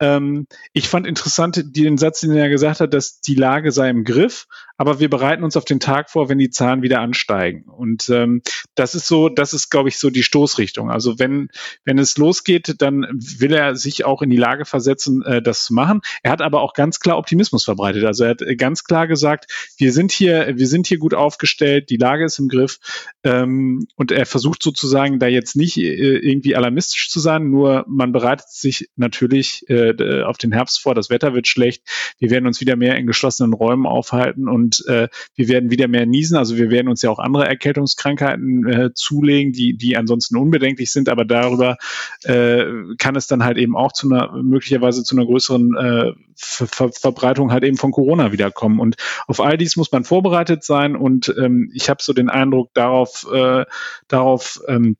Ähm, 0.00 0.46
ich 0.72 0.88
fand 0.88 1.06
interessant 1.06 1.76
den 1.76 1.98
Satz, 1.98 2.20
den 2.20 2.32
er 2.32 2.48
gesagt 2.48 2.80
hat, 2.80 2.94
dass 2.94 3.20
die 3.20 3.34
Lage 3.34 3.72
sei 3.72 3.90
im 3.90 4.04
Griff, 4.04 4.46
aber 4.76 4.98
wir 4.98 5.08
bereiten 5.08 5.44
uns 5.44 5.56
auf 5.56 5.64
den 5.64 5.80
Tag 5.80 6.10
vor, 6.10 6.28
wenn 6.28 6.38
die 6.38 6.50
Zahlen 6.50 6.82
wieder 6.82 7.00
ansteigen. 7.00 7.64
Und 7.64 8.08
ähm, 8.08 8.42
das 8.74 8.94
ist 8.94 9.06
so, 9.06 9.28
das 9.28 9.52
ist, 9.52 9.70
glaube 9.70 9.88
ich, 9.88 9.98
so 9.98 10.10
die 10.10 10.24
Stoßrichtung. 10.24 10.90
Also 10.90 11.18
wenn, 11.18 11.48
wenn 11.84 11.98
es 11.98 12.16
losgeht, 12.18 12.74
dann 12.78 13.06
will 13.12 13.52
er 13.52 13.76
sich 13.76 14.04
auch 14.04 14.20
in 14.22 14.30
die 14.30 14.36
Lage 14.36 14.64
versetzen, 14.64 15.22
äh, 15.22 15.40
das 15.40 15.64
zu 15.64 15.74
machen. 15.74 16.00
Er 16.22 16.32
hat 16.32 16.42
aber 16.42 16.60
auch 16.60 16.74
ganz 16.74 16.98
klar 16.98 17.18
Optimismus 17.18 17.64
verbreitet. 17.64 18.04
Also 18.04 18.24
er 18.24 18.30
hat 18.30 18.42
ganz 18.58 18.84
klar 18.84 19.06
gesagt, 19.06 19.72
wir 19.78 19.92
sind 19.92 20.10
hier, 20.10 20.54
wir 20.56 20.66
sind 20.66 20.86
hier 20.88 20.98
gut 20.98 21.14
aufgestellt, 21.14 21.90
die 21.90 21.96
Lage 21.96 22.24
ist 22.24 22.38
im 22.38 22.48
Griff. 22.48 22.78
Ähm, 23.22 23.86
und 23.94 24.10
er 24.10 24.26
versucht 24.26 24.62
sozusagen 24.62 25.18
da 25.20 25.28
jetzt 25.28 25.54
nicht 25.54 25.76
äh, 25.76 26.18
irgendwie 26.18 26.43
alarmistisch 26.52 27.10
zu 27.10 27.20
sein, 27.20 27.50
nur 27.50 27.84
man 27.88 28.12
bereitet 28.12 28.48
sich 28.48 28.90
natürlich 28.96 29.64
äh, 29.68 30.22
auf 30.22 30.36
den 30.36 30.52
Herbst 30.52 30.80
vor, 30.80 30.94
das 30.94 31.10
Wetter 31.10 31.34
wird 31.34 31.46
schlecht, 31.46 31.82
wir 32.18 32.30
werden 32.30 32.46
uns 32.46 32.60
wieder 32.60 32.76
mehr 32.76 32.96
in 32.96 33.06
geschlossenen 33.06 33.52
Räumen 33.52 33.86
aufhalten 33.86 34.48
und 34.48 34.64
und 34.64 34.86
äh, 34.86 35.08
wir 35.34 35.48
werden 35.48 35.70
wieder 35.70 35.88
mehr 35.88 36.06
niesen. 36.06 36.36
Also 36.36 36.56
wir 36.56 36.70
werden 36.70 36.88
uns 36.88 37.02
ja 37.02 37.10
auch 37.10 37.18
andere 37.18 37.46
Erkältungskrankheiten 37.46 38.66
äh, 38.66 38.94
zulegen, 38.94 39.52
die, 39.52 39.76
die 39.76 39.96
ansonsten 39.96 40.36
unbedenklich 40.36 40.90
sind, 40.90 41.08
aber 41.08 41.24
darüber 41.24 41.76
äh, 42.22 42.64
kann 42.98 43.16
es 43.16 43.26
dann 43.26 43.44
halt 43.44 43.58
eben 43.58 43.76
auch 43.76 43.92
zu 43.92 44.10
einer 44.10 44.32
möglicherweise 44.42 45.04
zu 45.04 45.16
einer 45.16 45.26
größeren 45.26 45.76
äh, 45.76 46.12
Ver 46.36 46.66
Ver 46.66 46.90
Verbreitung 46.92 47.52
halt 47.52 47.62
eben 47.62 47.76
von 47.76 47.92
Corona 47.92 48.32
wiederkommen. 48.32 48.80
Und 48.80 48.96
auf 49.28 49.40
all 49.40 49.56
dies 49.56 49.76
muss 49.76 49.92
man 49.92 50.04
vorbereitet 50.04 50.64
sein 50.64 50.96
und 50.96 51.32
ähm, 51.38 51.70
ich 51.74 51.88
habe 51.88 52.02
so 52.02 52.12
den 52.12 52.28
Eindruck, 52.28 52.72
darauf, 52.74 53.26
äh, 53.32 53.64
darauf 54.08 54.60
ähm, 54.66 54.96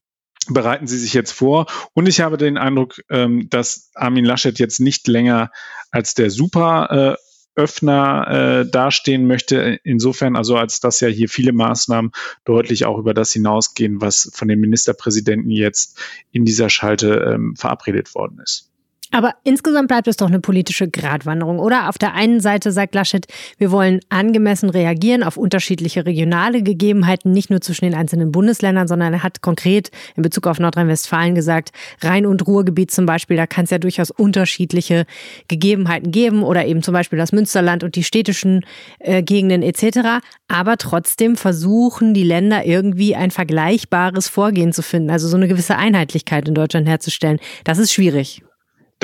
bereiten 0.49 0.87
Sie 0.87 0.99
sich 0.99 1.15
jetzt 1.15 1.33
vor. 1.33 1.67
Und 1.93 2.09
ich 2.09 2.21
habe 2.21 2.37
den 2.37 2.59
Eindruck, 2.59 3.01
ähm, 3.11 3.49
dass 3.51 3.91
Armin 3.95 4.25
Laschet 4.25 4.59
jetzt 4.59 4.81
nicht 4.81 5.07
länger 5.09 5.51
als 5.91 6.15
der 6.15 6.31
Super 6.31 7.17
äh, 7.17 7.25
Öffner 7.57 8.27
äh, 8.65 8.71
dastehen 8.71 9.27
möchte. 9.27 9.79
Insofern 9.85 10.37
also, 10.37 10.57
als 10.57 10.81
dass 10.81 11.01
ja 11.01 11.09
hier 11.09 11.29
viele 11.29 11.53
Maßnahmen 11.53 12.11
deutlich 12.45 12.85
auch 12.85 12.99
über 12.99 13.15
das 13.15 13.33
hinausgehen, 13.33 14.01
was 14.01 14.31
von 14.35 14.49
den 14.49 14.61
Ministerpräsidenten 14.61 15.51
jetzt 15.51 16.01
in 16.33 16.45
dieser 16.45 16.69
Schalte 16.69 17.33
ähm, 17.33 17.55
verabredet 17.57 18.15
worden 18.15 18.41
ist. 18.43 18.74
Aber 19.15 19.37
insgesamt 19.45 19.87
bleibt 19.87 20.09
es 20.09 20.17
doch 20.17 20.27
eine 20.27 20.41
politische 20.41 20.89
Gratwanderung, 20.91 21.61
oder? 21.61 21.89
Auf 21.89 21.99
der 21.99 22.15
einen 22.15 22.41
Seite 22.41 22.73
sagt 22.73 22.97
Laschet, 22.97 23.29
wir 23.59 23.71
wollen 23.71 24.01
angemessen 24.09 24.71
reagieren 24.71 25.23
auf 25.23 25.37
unterschiedliche 25.37 26.05
regionale 26.05 26.65
Gegebenheiten, 26.65 27.31
nicht 27.31 27.49
nur 27.49 27.61
zwischen 27.61 27.85
den 27.85 27.95
einzelnen 27.95 28.33
Bundesländern, 28.33 28.89
sondern 28.89 29.13
er 29.13 29.23
hat 29.23 29.41
konkret 29.41 29.93
in 30.17 30.25
Bezug 30.25 30.49
auf 30.49 30.59
Nordrhein-Westfalen 30.59 31.37
gesagt, 31.37 31.71
Rhein- 32.01 32.27
und 32.27 32.45
Ruhrgebiet 32.45 32.91
zum 32.91 33.07
Beispiel, 33.07 33.37
da 33.37 33.47
kann 33.47 33.67
es 33.67 33.71
ja 33.71 33.79
durchaus 33.79 34.11
unterschiedliche 34.11 35.07
Gegebenheiten 35.47 36.11
geben 36.11 36.43
oder 36.43 36.67
eben 36.67 36.83
zum 36.83 36.93
Beispiel 36.93 37.17
das 37.17 37.31
Münsterland 37.31 37.85
und 37.85 37.95
die 37.95 38.03
städtischen 38.03 38.65
äh, 38.99 39.23
Gegenden 39.23 39.63
etc. 39.63 40.25
Aber 40.49 40.77
trotzdem 40.77 41.37
versuchen 41.37 42.15
die 42.15 42.25
Länder 42.25 42.67
irgendwie 42.67 43.15
ein 43.15 43.31
vergleichbares 43.31 44.27
Vorgehen 44.27 44.73
zu 44.73 44.83
finden, 44.83 45.11
also 45.11 45.29
so 45.29 45.37
eine 45.37 45.47
gewisse 45.47 45.77
Einheitlichkeit 45.77 46.49
in 46.49 46.55
Deutschland 46.55 46.89
herzustellen. 46.89 47.39
Das 47.63 47.79
ist 47.79 47.93
schwierig. 47.93 48.43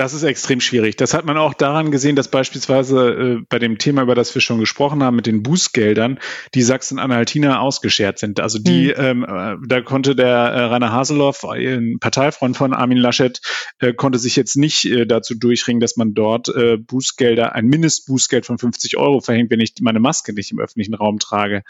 Das 0.01 0.15
ist 0.15 0.23
extrem 0.23 0.63
schwierig. 0.63 0.97
Das 0.97 1.13
hat 1.13 1.27
man 1.27 1.37
auch 1.37 1.53
daran 1.53 1.91
gesehen, 1.91 2.17
dass 2.17 2.29
beispielsweise 2.29 3.11
äh, 3.11 3.45
bei 3.51 3.59
dem 3.59 3.77
Thema, 3.77 4.01
über 4.01 4.15
das 4.15 4.35
wir 4.35 4.41
schon 4.41 4.59
gesprochen 4.59 5.03
haben, 5.03 5.15
mit 5.15 5.27
den 5.27 5.43
Bußgeldern, 5.43 6.19
die 6.55 6.63
Sachsen-Anhaltiner 6.63 7.61
ausgeschert 7.61 8.19
sind. 8.19 8.41
Also 8.41 8.59
die, 8.59 8.87
mhm. 8.87 8.95
ähm, 8.97 9.25
äh, 9.25 9.57
da 9.69 9.83
konnte 9.83 10.17
der 10.17 10.31
äh, 10.31 10.61
Rainer 10.63 10.91
Haseloff, 10.91 11.45
ein 11.45 11.99
Parteifreund 12.01 12.57
von 12.57 12.73
Armin 12.73 12.97
Laschet, 12.97 13.43
äh, 13.79 13.93
konnte 13.93 14.19
sich 14.19 14.37
jetzt 14.37 14.57
nicht 14.57 14.87
äh, 14.87 15.05
dazu 15.05 15.35
durchringen, 15.35 15.81
dass 15.81 15.99
man 15.99 16.15
dort 16.15 16.49
äh, 16.49 16.79
Bußgelder, 16.79 17.55
ein 17.55 17.67
Mindestbußgeld 17.67 18.47
von 18.47 18.57
50 18.57 18.97
Euro 18.97 19.21
verhängt, 19.21 19.51
wenn 19.51 19.61
ich 19.61 19.75
meine 19.83 20.01
Maske 20.01 20.33
nicht 20.33 20.51
im 20.51 20.61
öffentlichen 20.61 20.95
Raum 20.95 21.19
trage. 21.19 21.63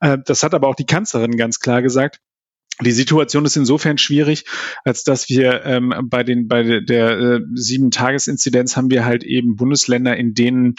Äh, 0.00 0.16
das 0.24 0.42
hat 0.42 0.54
aber 0.54 0.68
auch 0.68 0.74
die 0.74 0.86
Kanzlerin 0.86 1.36
ganz 1.36 1.60
klar 1.60 1.82
gesagt. 1.82 2.18
Die 2.82 2.92
Situation 2.92 3.44
ist 3.44 3.56
insofern 3.56 3.98
schwierig, 3.98 4.44
als 4.84 5.04
dass 5.04 5.28
wir 5.28 5.64
ähm, 5.64 5.94
bei 6.04 6.24
den 6.24 6.48
bei 6.48 6.80
der 6.80 7.18
äh, 7.18 7.40
sieben 7.54 7.92
Tagesinzidenz 7.92 8.76
haben 8.76 8.90
wir 8.90 9.04
halt 9.04 9.22
eben 9.22 9.54
Bundesländer, 9.56 10.16
in 10.16 10.34
denen 10.34 10.74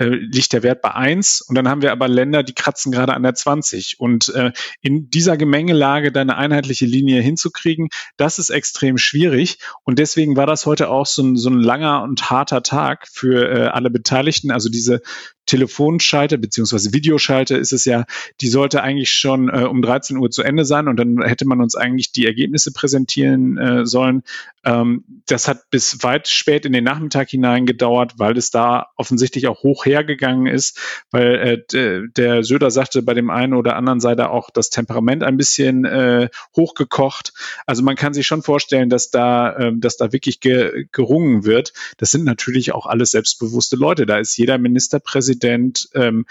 äh, 0.00 0.06
liegt 0.06 0.52
der 0.52 0.62
Wert 0.62 0.80
bei 0.80 0.94
eins 0.94 1.42
und 1.42 1.54
dann 1.54 1.68
haben 1.68 1.82
wir 1.82 1.92
aber 1.92 2.08
Länder, 2.08 2.42
die 2.42 2.54
kratzen 2.54 2.90
gerade 2.90 3.14
an 3.14 3.22
der 3.22 3.34
20 3.34 4.00
und 4.00 4.30
äh, 4.30 4.52
in 4.80 5.10
dieser 5.10 5.36
Gemengelage 5.36 6.10
da 6.10 6.22
eine 6.22 6.36
einheitliche 6.36 6.86
Linie 6.86 7.20
hinzukriegen, 7.20 7.88
das 8.16 8.38
ist 8.38 8.50
extrem 8.50 8.96
schwierig 8.96 9.58
und 9.84 9.98
deswegen 9.98 10.36
war 10.36 10.46
das 10.46 10.64
heute 10.64 10.88
auch 10.88 11.06
so 11.06 11.22
ein, 11.22 11.36
so 11.36 11.50
ein 11.50 11.60
langer 11.60 12.02
und 12.02 12.30
harter 12.30 12.62
Tag 12.62 13.06
für 13.08 13.50
äh, 13.50 13.66
alle 13.66 13.90
Beteiligten. 13.90 14.50
Also 14.50 14.70
diese 14.70 15.02
Telefonschalte 15.50 16.38
beziehungsweise 16.38 16.92
Videoschalte 16.92 17.56
ist 17.56 17.72
es 17.72 17.84
ja, 17.84 18.04
die 18.40 18.48
sollte 18.48 18.82
eigentlich 18.82 19.10
schon 19.10 19.48
äh, 19.48 19.64
um 19.64 19.82
13 19.82 20.16
Uhr 20.16 20.30
zu 20.30 20.42
Ende 20.42 20.64
sein 20.64 20.86
und 20.86 20.96
dann 20.96 21.22
hätte 21.22 21.44
man 21.44 21.60
uns 21.60 21.74
eigentlich 21.74 22.12
die 22.12 22.24
Ergebnisse 22.24 22.72
präsentieren 22.72 23.58
äh, 23.58 23.84
sollen. 23.84 24.22
Ähm, 24.64 25.04
das 25.26 25.48
hat 25.48 25.68
bis 25.70 26.04
weit 26.04 26.28
spät 26.28 26.66
in 26.66 26.72
den 26.72 26.84
Nachmittag 26.84 27.30
hinein 27.30 27.66
gedauert, 27.66 28.14
weil 28.18 28.36
es 28.36 28.50
da 28.50 28.88
offensichtlich 28.96 29.48
auch 29.48 29.64
hoch 29.64 29.86
hergegangen 29.90 30.46
ist, 30.46 30.78
weil 31.10 31.62
äh, 31.72 32.08
der 32.16 32.42
Söder 32.44 32.70
sagte, 32.70 33.02
bei 33.02 33.14
dem 33.14 33.30
einen 33.30 33.54
oder 33.54 33.76
anderen 33.76 34.00
sei 34.00 34.14
da 34.14 34.28
auch 34.28 34.50
das 34.50 34.70
Temperament 34.70 35.22
ein 35.22 35.36
bisschen 35.36 35.84
äh, 35.84 36.28
hochgekocht. 36.56 37.32
Also 37.66 37.82
man 37.82 37.96
kann 37.96 38.14
sich 38.14 38.26
schon 38.26 38.42
vorstellen, 38.42 38.88
dass 38.88 39.10
da, 39.10 39.54
äh, 39.56 39.72
dass 39.76 39.96
da 39.96 40.12
wirklich 40.12 40.40
ge 40.40 40.86
gerungen 40.92 41.44
wird. 41.44 41.72
Das 41.98 42.10
sind 42.10 42.24
natürlich 42.24 42.72
auch 42.72 42.86
alles 42.86 43.10
selbstbewusste 43.10 43.76
Leute. 43.76 44.06
Da 44.06 44.18
ist 44.18 44.36
jeder 44.36 44.58
Ministerpräsident 44.58 45.10
Präsident 45.30 45.88
ähm, 45.94 46.26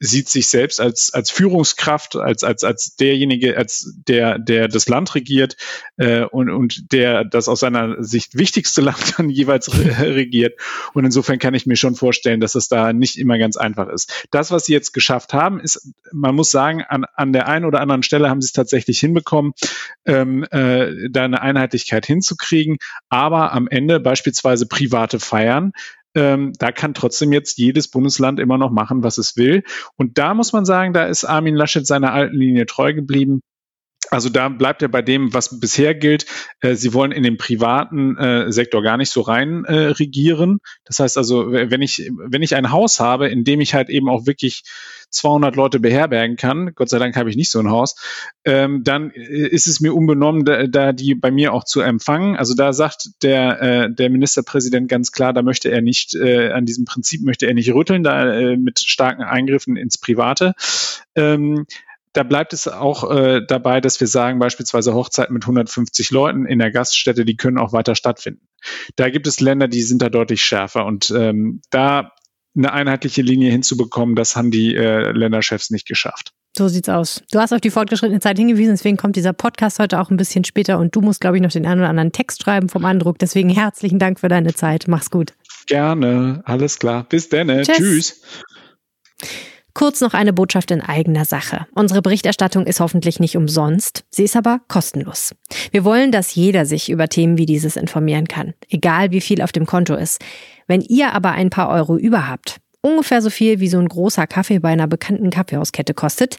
sieht 0.00 0.28
sich 0.28 0.48
selbst 0.48 0.80
als, 0.80 1.12
als 1.14 1.30
Führungskraft, 1.30 2.16
als, 2.16 2.42
als, 2.42 2.64
als 2.64 2.96
derjenige, 2.96 3.56
als 3.56 3.94
der, 4.08 4.38
der 4.38 4.68
das 4.68 4.88
Land 4.88 5.14
regiert 5.14 5.56
äh, 5.96 6.22
und, 6.24 6.50
und 6.50 6.92
der 6.92 7.24
das 7.24 7.48
aus 7.48 7.60
seiner 7.60 8.02
Sicht 8.02 8.36
wichtigste 8.36 8.80
Land 8.80 9.14
dann 9.16 9.30
jeweils 9.30 9.70
regiert. 9.72 10.58
Und 10.92 11.04
insofern 11.04 11.38
kann 11.38 11.54
ich 11.54 11.66
mir 11.66 11.76
schon 11.76 11.94
vorstellen, 11.94 12.40
dass 12.40 12.56
es 12.56 12.68
da 12.68 12.92
nicht 12.98 13.18
immer 13.18 13.38
ganz 13.38 13.56
einfach 13.56 13.88
ist. 13.88 14.26
Das, 14.30 14.50
was 14.50 14.66
sie 14.66 14.72
jetzt 14.72 14.92
geschafft 14.92 15.34
haben, 15.34 15.60
ist, 15.60 15.92
man 16.12 16.34
muss 16.34 16.50
sagen, 16.50 16.82
an, 16.82 17.04
an 17.14 17.32
der 17.32 17.48
einen 17.48 17.64
oder 17.64 17.80
anderen 17.80 18.02
Stelle 18.02 18.28
haben 18.30 18.40
sie 18.40 18.46
es 18.46 18.52
tatsächlich 18.52 18.98
hinbekommen, 18.98 19.52
ähm, 20.04 20.44
äh, 20.50 21.08
da 21.10 21.24
eine 21.24 21.42
Einheitlichkeit 21.42 22.06
hinzukriegen. 22.06 22.76
Aber 23.08 23.52
am 23.52 23.68
Ende 23.68 24.00
beispielsweise 24.00 24.66
private 24.66 25.20
Feiern 25.20 25.72
ähm, 26.16 26.54
da 26.58 26.72
kann 26.72 26.94
trotzdem 26.94 27.32
jetzt 27.32 27.58
jedes 27.58 27.88
Bundesland 27.88 28.40
immer 28.40 28.56
noch 28.56 28.70
machen, 28.70 29.02
was 29.02 29.18
es 29.18 29.36
will. 29.36 29.62
Und 29.96 30.16
da 30.16 30.32
muss 30.32 30.54
man 30.54 30.64
sagen, 30.64 30.94
da 30.94 31.04
ist 31.04 31.24
Armin 31.24 31.54
Laschet 31.54 31.86
seiner 31.86 32.12
alten 32.12 32.36
Linie 32.36 32.64
treu 32.64 32.94
geblieben. 32.94 33.42
Also 34.10 34.28
da 34.28 34.48
bleibt 34.48 34.82
er 34.82 34.88
bei 34.88 35.02
dem, 35.02 35.34
was 35.34 35.60
bisher 35.60 35.94
gilt. 35.94 36.26
Äh, 36.60 36.74
sie 36.74 36.94
wollen 36.94 37.12
in 37.12 37.22
den 37.22 37.36
privaten 37.36 38.16
äh, 38.16 38.52
Sektor 38.52 38.82
gar 38.82 38.96
nicht 38.96 39.10
so 39.10 39.20
rein 39.20 39.64
äh, 39.64 39.88
regieren. 39.88 40.58
Das 40.84 41.00
heißt 41.00 41.16
also, 41.16 41.52
wenn 41.52 41.82
ich, 41.82 42.10
wenn 42.16 42.42
ich 42.42 42.54
ein 42.54 42.70
Haus 42.70 43.00
habe, 43.00 43.28
in 43.28 43.44
dem 43.44 43.60
ich 43.60 43.74
halt 43.74 43.88
eben 43.88 44.08
auch 44.08 44.26
wirklich 44.26 44.62
200 45.10 45.56
Leute 45.56 45.80
beherbergen 45.80 46.36
kann, 46.36 46.72
Gott 46.74 46.88
sei 46.88 46.98
Dank 46.98 47.16
habe 47.16 47.30
ich 47.30 47.36
nicht 47.36 47.50
so 47.50 47.60
ein 47.60 47.70
Haus, 47.70 47.94
ähm, 48.44 48.82
dann 48.82 49.10
ist 49.10 49.66
es 49.66 49.80
mir 49.80 49.94
unbenommen, 49.94 50.44
da, 50.44 50.92
die 50.92 51.14
bei 51.14 51.30
mir 51.30 51.52
auch 51.52 51.64
zu 51.64 51.80
empfangen. 51.80 52.36
Also 52.36 52.54
da 52.54 52.72
sagt 52.72 53.10
der, 53.22 53.88
der 53.88 54.10
Ministerpräsident 54.10 54.88
ganz 54.88 55.12
klar, 55.12 55.32
da 55.32 55.42
möchte 55.42 55.70
er 55.70 55.80
nicht, 55.80 56.16
an 56.16 56.66
diesem 56.66 56.84
Prinzip 56.84 57.22
möchte 57.22 57.46
er 57.46 57.54
nicht 57.54 57.72
rütteln, 57.72 58.02
da 58.02 58.56
mit 58.56 58.80
starken 58.80 59.22
Eingriffen 59.22 59.76
ins 59.76 59.96
Private. 59.96 60.54
Da 62.16 62.22
bleibt 62.22 62.54
es 62.54 62.66
auch 62.66 63.10
äh, 63.10 63.42
dabei, 63.46 63.82
dass 63.82 64.00
wir 64.00 64.06
sagen, 64.06 64.38
beispielsweise 64.38 64.94
Hochzeiten 64.94 65.34
mit 65.34 65.42
150 65.42 66.10
Leuten 66.10 66.46
in 66.46 66.58
der 66.58 66.70
Gaststätte, 66.70 67.26
die 67.26 67.36
können 67.36 67.58
auch 67.58 67.74
weiter 67.74 67.94
stattfinden. 67.94 68.48
Da 68.96 69.10
gibt 69.10 69.26
es 69.26 69.40
Länder, 69.40 69.68
die 69.68 69.82
sind 69.82 70.00
da 70.00 70.08
deutlich 70.08 70.42
schärfer 70.42 70.86
und 70.86 71.10
ähm, 71.10 71.60
da 71.68 72.12
eine 72.56 72.72
einheitliche 72.72 73.20
Linie 73.20 73.50
hinzubekommen, 73.50 74.16
das 74.16 74.34
haben 74.34 74.50
die 74.50 74.74
äh, 74.74 75.10
Länderchefs 75.12 75.68
nicht 75.68 75.86
geschafft. 75.86 76.32
So 76.56 76.68
sieht's 76.68 76.88
aus. 76.88 77.22
Du 77.30 77.38
hast 77.38 77.52
auf 77.52 77.60
die 77.60 77.68
fortgeschrittene 77.68 78.20
Zeit 78.20 78.38
hingewiesen, 78.38 78.72
deswegen 78.72 78.96
kommt 78.96 79.16
dieser 79.16 79.34
Podcast 79.34 79.78
heute 79.78 80.00
auch 80.00 80.08
ein 80.08 80.16
bisschen 80.16 80.44
später 80.44 80.78
und 80.78 80.96
du 80.96 81.02
musst, 81.02 81.20
glaube 81.20 81.36
ich, 81.36 81.42
noch 81.42 81.52
den 81.52 81.66
einen 81.66 81.80
oder 81.80 81.90
anderen 81.90 82.12
Text 82.12 82.42
schreiben 82.42 82.70
vom 82.70 82.86
Andruck. 82.86 83.18
Deswegen 83.18 83.50
herzlichen 83.50 83.98
Dank 83.98 84.20
für 84.20 84.28
deine 84.28 84.54
Zeit. 84.54 84.86
Mach's 84.88 85.10
gut. 85.10 85.34
Gerne, 85.66 86.40
alles 86.46 86.78
klar. 86.78 87.04
Bis 87.06 87.28
dann. 87.28 87.48
Tschüss. 87.48 87.76
Tschüss. 87.76 88.22
Kurz 89.76 90.00
noch 90.00 90.14
eine 90.14 90.32
Botschaft 90.32 90.70
in 90.70 90.80
eigener 90.80 91.26
Sache. 91.26 91.66
Unsere 91.74 92.00
Berichterstattung 92.00 92.66
ist 92.66 92.80
hoffentlich 92.80 93.20
nicht 93.20 93.36
umsonst, 93.36 94.04
sie 94.08 94.24
ist 94.24 94.34
aber 94.34 94.62
kostenlos. 94.68 95.34
Wir 95.70 95.84
wollen, 95.84 96.12
dass 96.12 96.34
jeder 96.34 96.64
sich 96.64 96.88
über 96.88 97.10
Themen 97.10 97.36
wie 97.36 97.44
dieses 97.44 97.76
informieren 97.76 98.26
kann, 98.26 98.54
egal 98.70 99.10
wie 99.10 99.20
viel 99.20 99.42
auf 99.42 99.52
dem 99.52 99.66
Konto 99.66 99.94
ist. 99.94 100.24
Wenn 100.66 100.80
ihr 100.80 101.12
aber 101.12 101.32
ein 101.32 101.50
paar 101.50 101.68
Euro 101.68 101.98
über 101.98 102.26
habt, 102.26 102.56
ungefähr 102.80 103.20
so 103.20 103.28
viel 103.28 103.60
wie 103.60 103.68
so 103.68 103.78
ein 103.78 103.88
großer 103.88 104.26
Kaffee 104.26 104.60
bei 104.60 104.70
einer 104.70 104.86
bekannten 104.86 105.28
Kaffeehauskette 105.28 105.92
kostet, 105.92 106.38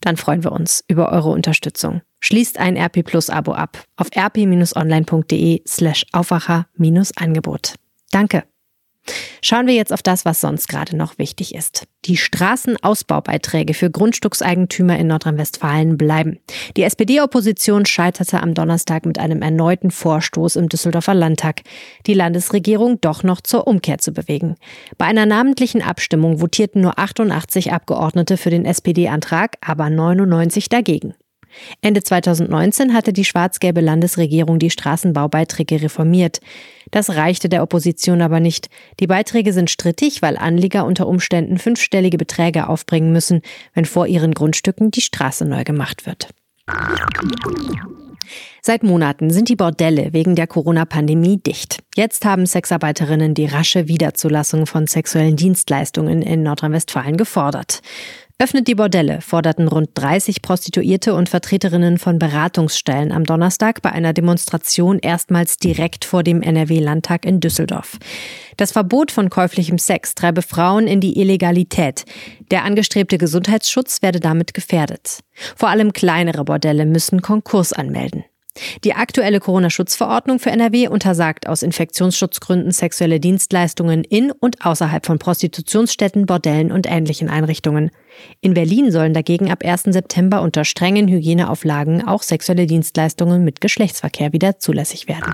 dann 0.00 0.16
freuen 0.16 0.44
wir 0.44 0.52
uns 0.52 0.84
über 0.86 1.10
eure 1.10 1.30
Unterstützung. 1.30 2.02
Schließt 2.20 2.56
ein 2.56 2.76
RP 2.76 3.04
Plus 3.04 3.30
Abo 3.30 3.52
ab 3.52 3.82
auf 3.96 4.10
rp-online.de 4.16 5.62
slash 5.66 6.06
Aufwacher-Angebot. 6.12 7.74
Danke. 8.12 8.44
Schauen 9.42 9.66
wir 9.66 9.74
jetzt 9.74 9.92
auf 9.92 10.02
das, 10.02 10.24
was 10.24 10.40
sonst 10.40 10.68
gerade 10.68 10.96
noch 10.96 11.18
wichtig 11.18 11.54
ist. 11.54 11.86
Die 12.04 12.16
Straßenausbaubeiträge 12.16 13.74
für 13.74 13.90
Grundstückseigentümer 13.90 14.98
in 14.98 15.08
Nordrhein-Westfalen 15.08 15.96
bleiben. 15.96 16.38
Die 16.76 16.82
SPD-Opposition 16.82 17.86
scheiterte 17.86 18.42
am 18.42 18.54
Donnerstag 18.54 19.06
mit 19.06 19.18
einem 19.18 19.42
erneuten 19.42 19.90
Vorstoß 19.90 20.56
im 20.56 20.68
Düsseldorfer 20.68 21.14
Landtag, 21.14 21.62
die 22.06 22.14
Landesregierung 22.14 23.00
doch 23.00 23.22
noch 23.22 23.40
zur 23.40 23.66
Umkehr 23.66 23.98
zu 23.98 24.12
bewegen. 24.12 24.56
Bei 24.98 25.06
einer 25.06 25.26
namentlichen 25.26 25.82
Abstimmung 25.82 26.38
votierten 26.38 26.80
nur 26.80 26.98
88 26.98 27.72
Abgeordnete 27.72 28.36
für 28.36 28.50
den 28.50 28.64
SPD-Antrag, 28.64 29.56
aber 29.60 29.90
99 29.90 30.68
dagegen. 30.68 31.14
Ende 31.80 32.02
2019 32.02 32.94
hatte 32.94 33.12
die 33.12 33.24
schwarz-gelbe 33.24 33.80
Landesregierung 33.80 34.58
die 34.58 34.70
Straßenbaubeiträge 34.70 35.82
reformiert. 35.82 36.40
Das 36.90 37.10
reichte 37.10 37.48
der 37.48 37.62
Opposition 37.62 38.22
aber 38.22 38.40
nicht. 38.40 38.68
Die 39.00 39.06
Beiträge 39.06 39.52
sind 39.52 39.70
strittig, 39.70 40.22
weil 40.22 40.36
Anlieger 40.36 40.86
unter 40.86 41.06
Umständen 41.06 41.58
fünfstellige 41.58 42.18
Beträge 42.18 42.68
aufbringen 42.68 43.12
müssen, 43.12 43.42
wenn 43.74 43.84
vor 43.84 44.06
ihren 44.06 44.34
Grundstücken 44.34 44.90
die 44.90 45.00
Straße 45.00 45.44
neu 45.44 45.64
gemacht 45.64 46.06
wird. 46.06 46.28
Seit 48.60 48.82
Monaten 48.82 49.30
sind 49.30 49.48
die 49.48 49.54
Bordelle 49.54 50.12
wegen 50.12 50.34
der 50.34 50.48
Corona-Pandemie 50.48 51.36
dicht. 51.36 51.84
Jetzt 51.94 52.24
haben 52.24 52.46
Sexarbeiterinnen 52.46 53.34
die 53.34 53.46
rasche 53.46 53.86
Wiederzulassung 53.86 54.66
von 54.66 54.88
sexuellen 54.88 55.36
Dienstleistungen 55.36 56.22
in 56.22 56.42
Nordrhein-Westfalen 56.42 57.16
gefordert. 57.16 57.80
Öffnet 58.38 58.68
die 58.68 58.74
Bordelle, 58.74 59.22
forderten 59.22 59.66
rund 59.66 59.88
30 59.94 60.42
Prostituierte 60.42 61.14
und 61.14 61.30
Vertreterinnen 61.30 61.96
von 61.96 62.18
Beratungsstellen 62.18 63.10
am 63.10 63.24
Donnerstag 63.24 63.80
bei 63.80 63.90
einer 63.90 64.12
Demonstration 64.12 64.98
erstmals 64.98 65.56
direkt 65.56 66.04
vor 66.04 66.22
dem 66.22 66.42
NRW-Landtag 66.42 67.24
in 67.24 67.40
Düsseldorf. 67.40 67.96
Das 68.58 68.72
Verbot 68.72 69.10
von 69.10 69.30
käuflichem 69.30 69.78
Sex 69.78 70.14
treibe 70.14 70.42
Frauen 70.42 70.86
in 70.86 71.00
die 71.00 71.18
Illegalität. 71.18 72.04
Der 72.50 72.64
angestrebte 72.64 73.16
Gesundheitsschutz 73.16 74.02
werde 74.02 74.20
damit 74.20 74.52
gefährdet. 74.52 75.20
Vor 75.56 75.70
allem 75.70 75.94
kleinere 75.94 76.44
Bordelle 76.44 76.84
müssen 76.84 77.22
Konkurs 77.22 77.72
anmelden. 77.72 78.24
Die 78.84 78.94
aktuelle 78.94 79.40
Corona-Schutzverordnung 79.40 80.38
für 80.38 80.50
NRW 80.50 80.88
untersagt 80.88 81.48
aus 81.48 81.62
Infektionsschutzgründen 81.62 82.70
sexuelle 82.72 83.20
Dienstleistungen 83.20 84.04
in 84.04 84.32
und 84.32 84.64
außerhalb 84.64 85.04
von 85.04 85.18
Prostitutionsstätten, 85.18 86.26
Bordellen 86.26 86.72
und 86.72 86.86
ähnlichen 86.86 87.28
Einrichtungen. 87.28 87.90
In 88.40 88.54
Berlin 88.54 88.90
sollen 88.90 89.14
dagegen 89.14 89.50
ab 89.50 89.64
1. 89.64 89.84
September 89.84 90.42
unter 90.42 90.64
strengen 90.64 91.08
Hygieneauflagen 91.08 92.06
auch 92.06 92.22
sexuelle 92.22 92.66
Dienstleistungen 92.66 93.44
mit 93.44 93.60
Geschlechtsverkehr 93.60 94.32
wieder 94.32 94.58
zulässig 94.58 95.08
werden. 95.08 95.32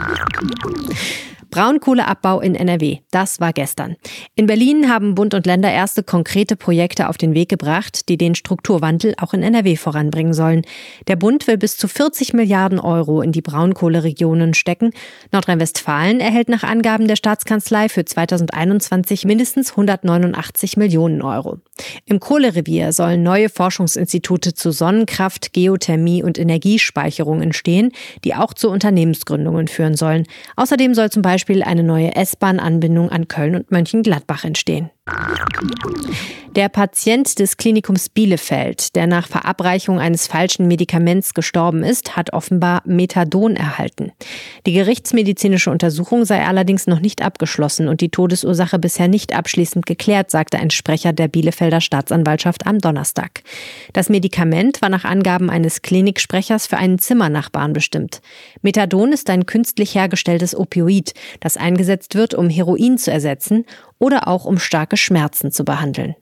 Braunkohleabbau 1.53 2.41
in 2.41 2.55
NRW. 2.55 3.01
Das 3.11 3.39
war 3.39 3.53
gestern. 3.53 3.97
In 4.35 4.47
Berlin 4.47 4.89
haben 4.89 5.15
Bund 5.15 5.35
und 5.35 5.45
Länder 5.45 5.71
erste 5.71 6.03
konkrete 6.03 6.57
Projekte 6.57 7.11
auf 7.11 7.19
den 7.19 7.35
Weg 7.35 7.51
gebracht, 7.51 8.09
die 8.09 8.17
den 8.17 8.35
Strukturwandel 8.35 9.15
auch 9.19 9.35
in 9.35 9.43
NRW 9.43 9.77
voranbringen 9.77 10.33
sollen. 10.33 10.63
Der 11.09 11.17
Bund 11.17 11.47
will 11.47 11.59
bis 11.59 11.77
zu 11.77 11.89
40 11.89 12.33
Milliarden 12.33 12.81
Euro 12.81 13.21
in 13.21 13.33
die 13.33 13.43
Braunkohleregionen 13.43 14.55
stecken. 14.55 14.93
Nordrhein-Westfalen 15.31 16.21
erhält 16.21 16.49
nach 16.49 16.63
Angaben 16.63 17.07
der 17.07 17.17
Staatskanzlei 17.17 17.91
für 17.91 18.07
2021 18.07 19.27
mindestens 19.27 19.73
189 19.73 20.79
Millionen 20.79 21.21
Euro. 21.21 21.59
Im 22.07 22.19
Kohlerevier 22.19 22.95
sollen 22.95 23.23
neue 23.23 23.51
Forschungsinstitute 23.51 24.55
zu 24.55 24.71
Sonnenkraft, 24.71 25.53
Geothermie 25.53 26.23
und 26.23 26.39
Energiespeicherung 26.39 27.43
entstehen, 27.43 27.93
die 28.25 28.35
auch 28.35 28.55
zu 28.55 28.71
Unternehmensgründungen 28.71 29.69
führen 29.69 29.97
sollen. 29.97 30.25
Außerdem 30.57 30.95
soll 30.95 31.11
zum 31.11 31.21
Beispiel 31.21 31.42
Beispiel 31.43 31.65
eine 31.65 31.83
neue 31.83 32.15
S-Bahn-Anbindung 32.15 33.09
an 33.11 33.27
Köln 33.27 33.57
und 33.57 33.73
Mönchengladbach 33.73 34.45
entstehen. 34.45 34.93
Der 36.55 36.69
Patient 36.69 37.39
des 37.41 37.57
Klinikums 37.57 38.09
Bielefeld, 38.09 38.95
der 38.95 39.09
nach 39.09 39.27
Verabreichung 39.27 39.99
eines 39.99 40.29
falschen 40.29 40.69
Medikaments 40.69 41.35
gestorben 41.35 41.83
ist, 41.83 42.17
hat 42.17 42.33
offenbar 42.33 42.83
Methadon 42.85 43.57
erhalten. 43.57 44.13
Die 44.65 44.75
gerichtsmedizinische 44.75 45.73
Untersuchung 45.73 46.25
sei 46.25 46.45
allerdings 46.45 46.87
noch 46.87 47.01
nicht 47.01 47.21
abgeschlossen 47.21 47.89
und 47.89 48.01
die 48.01 48.11
Todesursache 48.11 48.79
bisher 48.79 49.09
nicht 49.09 49.35
abschließend 49.35 49.87
geklärt, 49.87 50.31
sagte 50.31 50.59
ein 50.59 50.71
Sprecher 50.71 51.13
der 51.13 51.27
Bielefelder 51.27 51.81
Staatsanwaltschaft 51.81 52.67
am 52.67 52.79
Donnerstag. 52.79 53.43
Das 53.95 54.09
Medikament 54.09 54.83
war 54.83 54.89
nach 54.89 55.05
Angaben 55.05 55.51
eines 55.51 55.83
Kliniksprechers 55.83 56.69
für 56.69 56.77
einen 56.77 57.01
Zimmernachbarn 57.01 57.73
bestimmt. 57.73 58.21
Methadon 58.61 59.13
ist 59.13 59.31
ein 59.31 59.47
künstlich 59.47 59.97
hergestelltes 59.97 60.55
Opioid, 60.55 61.15
das 61.41 61.57
eingesetzt 61.57 62.15
wird, 62.15 62.35
um 62.35 62.49
Heroin 62.49 62.99
zu 62.99 63.11
ersetzen 63.11 63.65
oder 64.03 64.27
auch 64.27 64.45
um 64.47 64.59
starke 64.93 64.97
Schmerzen 64.97 65.51
zu 65.51 65.65
behandeln. 65.65 66.15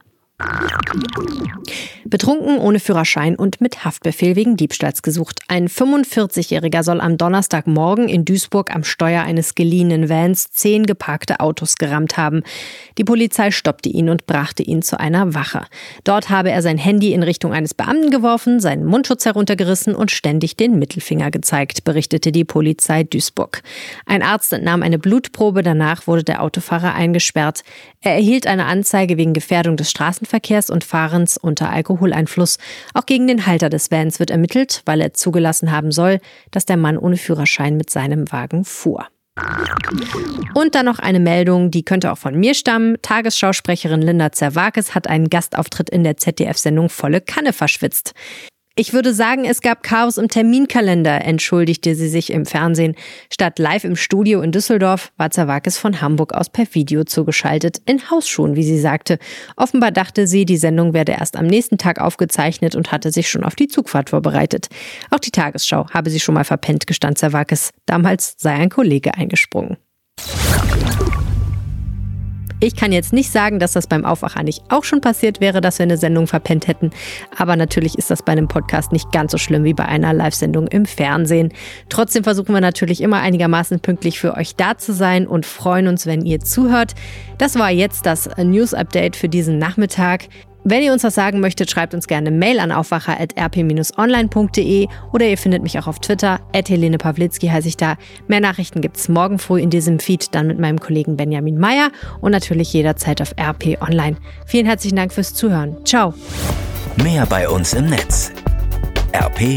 Betrunken 2.05 2.59
ohne 2.59 2.81
Führerschein 2.81 3.37
und 3.37 3.61
mit 3.61 3.85
Haftbefehl 3.85 4.35
wegen 4.35 4.57
Diebstahls 4.57 5.03
gesucht. 5.03 5.41
Ein 5.47 5.69
45-Jähriger 5.69 6.83
soll 6.83 7.01
am 7.01 7.17
Donnerstagmorgen 7.17 8.09
in 8.09 8.25
Duisburg 8.25 8.75
am 8.75 8.83
Steuer 8.83 9.23
eines 9.23 9.55
geliehenen 9.55 10.09
Vans 10.09 10.51
zehn 10.51 10.87
geparkte 10.87 11.39
Autos 11.39 11.77
gerammt 11.77 12.17
haben. 12.17 12.43
Die 12.99 13.05
Polizei 13.05 13.53
stoppte 13.53 13.89
ihn 13.89 14.09
und 14.09 14.27
brachte 14.27 14.65
ihn 14.65 14.83
zu 14.83 14.99
einer 14.99 15.35
Wache. 15.35 15.67
Dort 16.03 16.31
habe 16.31 16.51
er 16.51 16.63
sein 16.63 16.79
Handy 16.79 17.13
in 17.13 17.23
Richtung 17.23 17.53
eines 17.53 17.75
Beamten 17.75 18.11
geworfen, 18.11 18.59
seinen 18.59 18.85
Mundschutz 18.85 19.25
heruntergerissen 19.25 19.95
und 19.95 20.11
ständig 20.11 20.57
den 20.57 20.81
Mittelfinger 20.81 21.31
gezeigt, 21.31 21.85
berichtete 21.85 22.33
die 22.33 22.45
Polizei 22.45 23.05
Duisburg. 23.05 23.63
Ein 24.05 24.23
Arzt 24.23 24.53
entnahm 24.53 24.83
eine 24.83 24.99
Blutprobe, 24.99 25.63
danach 25.63 26.09
wurde 26.09 26.25
der 26.25 26.43
Autofahrer 26.43 26.93
eingesperrt. 26.95 27.63
Er 28.01 28.15
erhielt 28.15 28.49
eine 28.49 28.65
Anzeige 28.65 29.17
wegen 29.17 29.33
Gefährdung 29.33 29.77
des 29.77 29.91
Straßenverkehrs 29.91 30.30
und 30.71 30.85
Fahrens 30.85 31.37
unter 31.37 31.71
Alkoholeinfluss. 31.71 32.59
Auch 32.95 33.07
gegen 33.07 33.27
den 33.27 33.47
Halter 33.47 33.71
des 33.71 33.91
Vans 33.91 34.21
wird 34.21 34.31
ermittelt, 34.31 34.83
weil 34.87 35.01
er 35.01 35.13
zugelassen 35.13 35.73
haben 35.73 35.93
soll, 35.93 36.21
dass 36.51 36.67
der 36.67 36.77
Mann 36.77 36.99
ohne 36.99 37.17
Führerschein 37.17 37.77
mit 37.77 37.91
seinem 37.91 38.31
Wagen 38.33 38.65
fuhr. 38.65 39.07
Und 40.55 40.75
dann 40.75 40.87
noch 40.87 40.99
eine 40.99 41.21
Meldung, 41.21 41.71
die 41.71 41.85
könnte 41.85 42.13
auch 42.13 42.19
von 42.19 42.39
mir 42.39 42.55
stammen. 42.55 42.97
Tagesschausprecherin 43.03 44.03
Linda 44.03 44.33
Zerwakis 44.33 44.95
hat 44.95 45.07
einen 45.07 45.31
Gastauftritt 45.31 45.89
in 45.91 46.05
der 46.05 46.17
ZDF-Sendung 46.17 46.89
Volle 46.89 47.21
Kanne 47.21 47.53
verschwitzt. 47.53 48.13
Ich 48.81 48.95
würde 48.95 49.13
sagen, 49.13 49.45
es 49.45 49.61
gab 49.61 49.83
Chaos 49.83 50.17
im 50.17 50.29
Terminkalender, 50.29 51.23
entschuldigte 51.23 51.95
sie 51.95 52.09
sich 52.09 52.33
im 52.33 52.47
Fernsehen. 52.47 52.95
Statt 53.31 53.59
live 53.59 53.85
im 53.85 53.95
Studio 53.95 54.41
in 54.41 54.53
Düsseldorf 54.53 55.13
war 55.19 55.31
Zawakis 55.31 55.77
von 55.77 56.01
Hamburg 56.01 56.33
aus 56.33 56.49
per 56.49 56.65
Video 56.73 57.05
zugeschaltet, 57.05 57.83
in 57.85 58.11
Hausschuhen, 58.11 58.57
wie 58.57 58.63
sie 58.63 58.81
sagte. 58.81 59.19
Offenbar 59.55 59.91
dachte 59.91 60.27
sie, 60.27 60.47
die 60.47 60.57
Sendung 60.57 60.95
werde 60.95 61.13
erst 61.13 61.37
am 61.37 61.47
nächsten 61.47 61.77
Tag 61.77 62.01
aufgezeichnet 62.01 62.75
und 62.75 62.91
hatte 62.91 63.13
sich 63.13 63.29
schon 63.29 63.45
auf 63.45 63.55
die 63.55 63.69
Zugfahrt 63.69 64.09
vorbereitet. 64.09 64.69
Auch 65.11 65.19
die 65.19 65.31
Tagesschau 65.31 65.91
habe 65.91 66.09
sie 66.09 66.19
schon 66.19 66.35
mal 66.35 66.45
verpennt, 66.45 66.87
gestand 66.87 67.19
Zawakis. 67.19 67.73
Damals 67.85 68.37
sei 68.39 68.55
ein 68.55 68.71
Kollege 68.71 69.13
eingesprungen. 69.13 69.77
Ich 72.63 72.77
kann 72.77 72.93
jetzt 72.93 73.15
nicht 73.15 73.33
sagen, 73.33 73.59
dass 73.59 73.73
das 73.73 73.87
beim 73.87 74.05
Aufwacher 74.05 74.43
nicht 74.43 74.63
auch 74.69 74.85
schon 74.85 75.01
passiert 75.01 75.41
wäre, 75.41 75.63
dass 75.63 75.79
wir 75.79 75.85
eine 75.85 75.97
Sendung 75.97 76.27
verpennt 76.27 76.69
hätten. 76.69 76.91
Aber 77.39 77.57
natürlich 77.57 77.97
ist 77.97 78.11
das 78.11 78.23
bei 78.23 78.33
einem 78.33 78.49
Podcast 78.49 78.93
nicht 78.93 79.11
ganz 79.13 79.33
so 79.33 79.39
schlimm 79.39 79.65
wie 79.65 79.73
bei 79.73 79.87
einer 79.87 80.13
Live-Sendung 80.13 80.67
im 80.67 80.85
Fernsehen. 80.85 81.55
Trotzdem 81.89 82.23
versuchen 82.23 82.53
wir 82.53 82.61
natürlich 82.61 83.01
immer 83.01 83.21
einigermaßen 83.21 83.81
pünktlich 83.81 84.21
für 84.21 84.37
euch 84.37 84.57
da 84.57 84.77
zu 84.77 84.93
sein 84.93 85.27
und 85.27 85.47
freuen 85.47 85.89
uns, 85.89 86.05
wenn 86.05 86.27
ihr 86.27 86.41
zuhört. 86.41 86.95
Das 87.39 87.59
war 87.59 87.71
jetzt 87.71 88.05
das 88.05 88.29
News-Update 88.37 89.17
für 89.17 89.31
diesen 89.31 89.57
Nachmittag. 89.57 90.29
Wenn 90.71 90.83
ihr 90.85 90.93
uns 90.93 91.03
was 91.03 91.17
sagen 91.17 91.41
möchtet, 91.41 91.69
schreibt 91.69 91.95
uns 91.95 92.07
gerne 92.07 92.31
Mail 92.31 92.61
an 92.61 92.71
aufwacher.rp-online.de 92.71 94.87
oder 95.13 95.27
ihr 95.27 95.37
findet 95.37 95.65
mich 95.65 95.77
auch 95.81 95.89
auf 95.89 95.99
Twitter. 95.99 96.39
Helene 96.55 96.97
Pawlitzki 96.97 97.49
heiße 97.49 97.67
ich 97.67 97.77
da. 97.77 97.97
Mehr 98.29 98.39
Nachrichten 98.39 98.81
gibt 98.81 98.97
es 98.97 99.09
morgen 99.09 99.41
früh 99.41 99.61
in 99.61 99.71
diesem 99.71 99.99
Feed, 99.99 100.33
dann 100.33 100.47
mit 100.47 100.61
meinem 100.61 100.79
Kollegen 100.79 101.17
Benjamin 101.17 101.59
Meyer 101.59 101.91
und 102.21 102.31
natürlich 102.31 102.73
jederzeit 102.73 103.21
auf 103.21 103.35
RP 103.37 103.83
Online. 103.83 104.17
Vielen 104.47 104.67
herzlichen 104.67 104.95
Dank 104.95 105.13
fürs 105.13 105.35
Zuhören. 105.35 105.77
Ciao. 105.85 106.15
Mehr 107.03 107.27
bei 107.27 107.49
uns 107.49 107.75
im 107.75 107.87
Netz 107.87 108.31
rp-online.de 109.13 109.51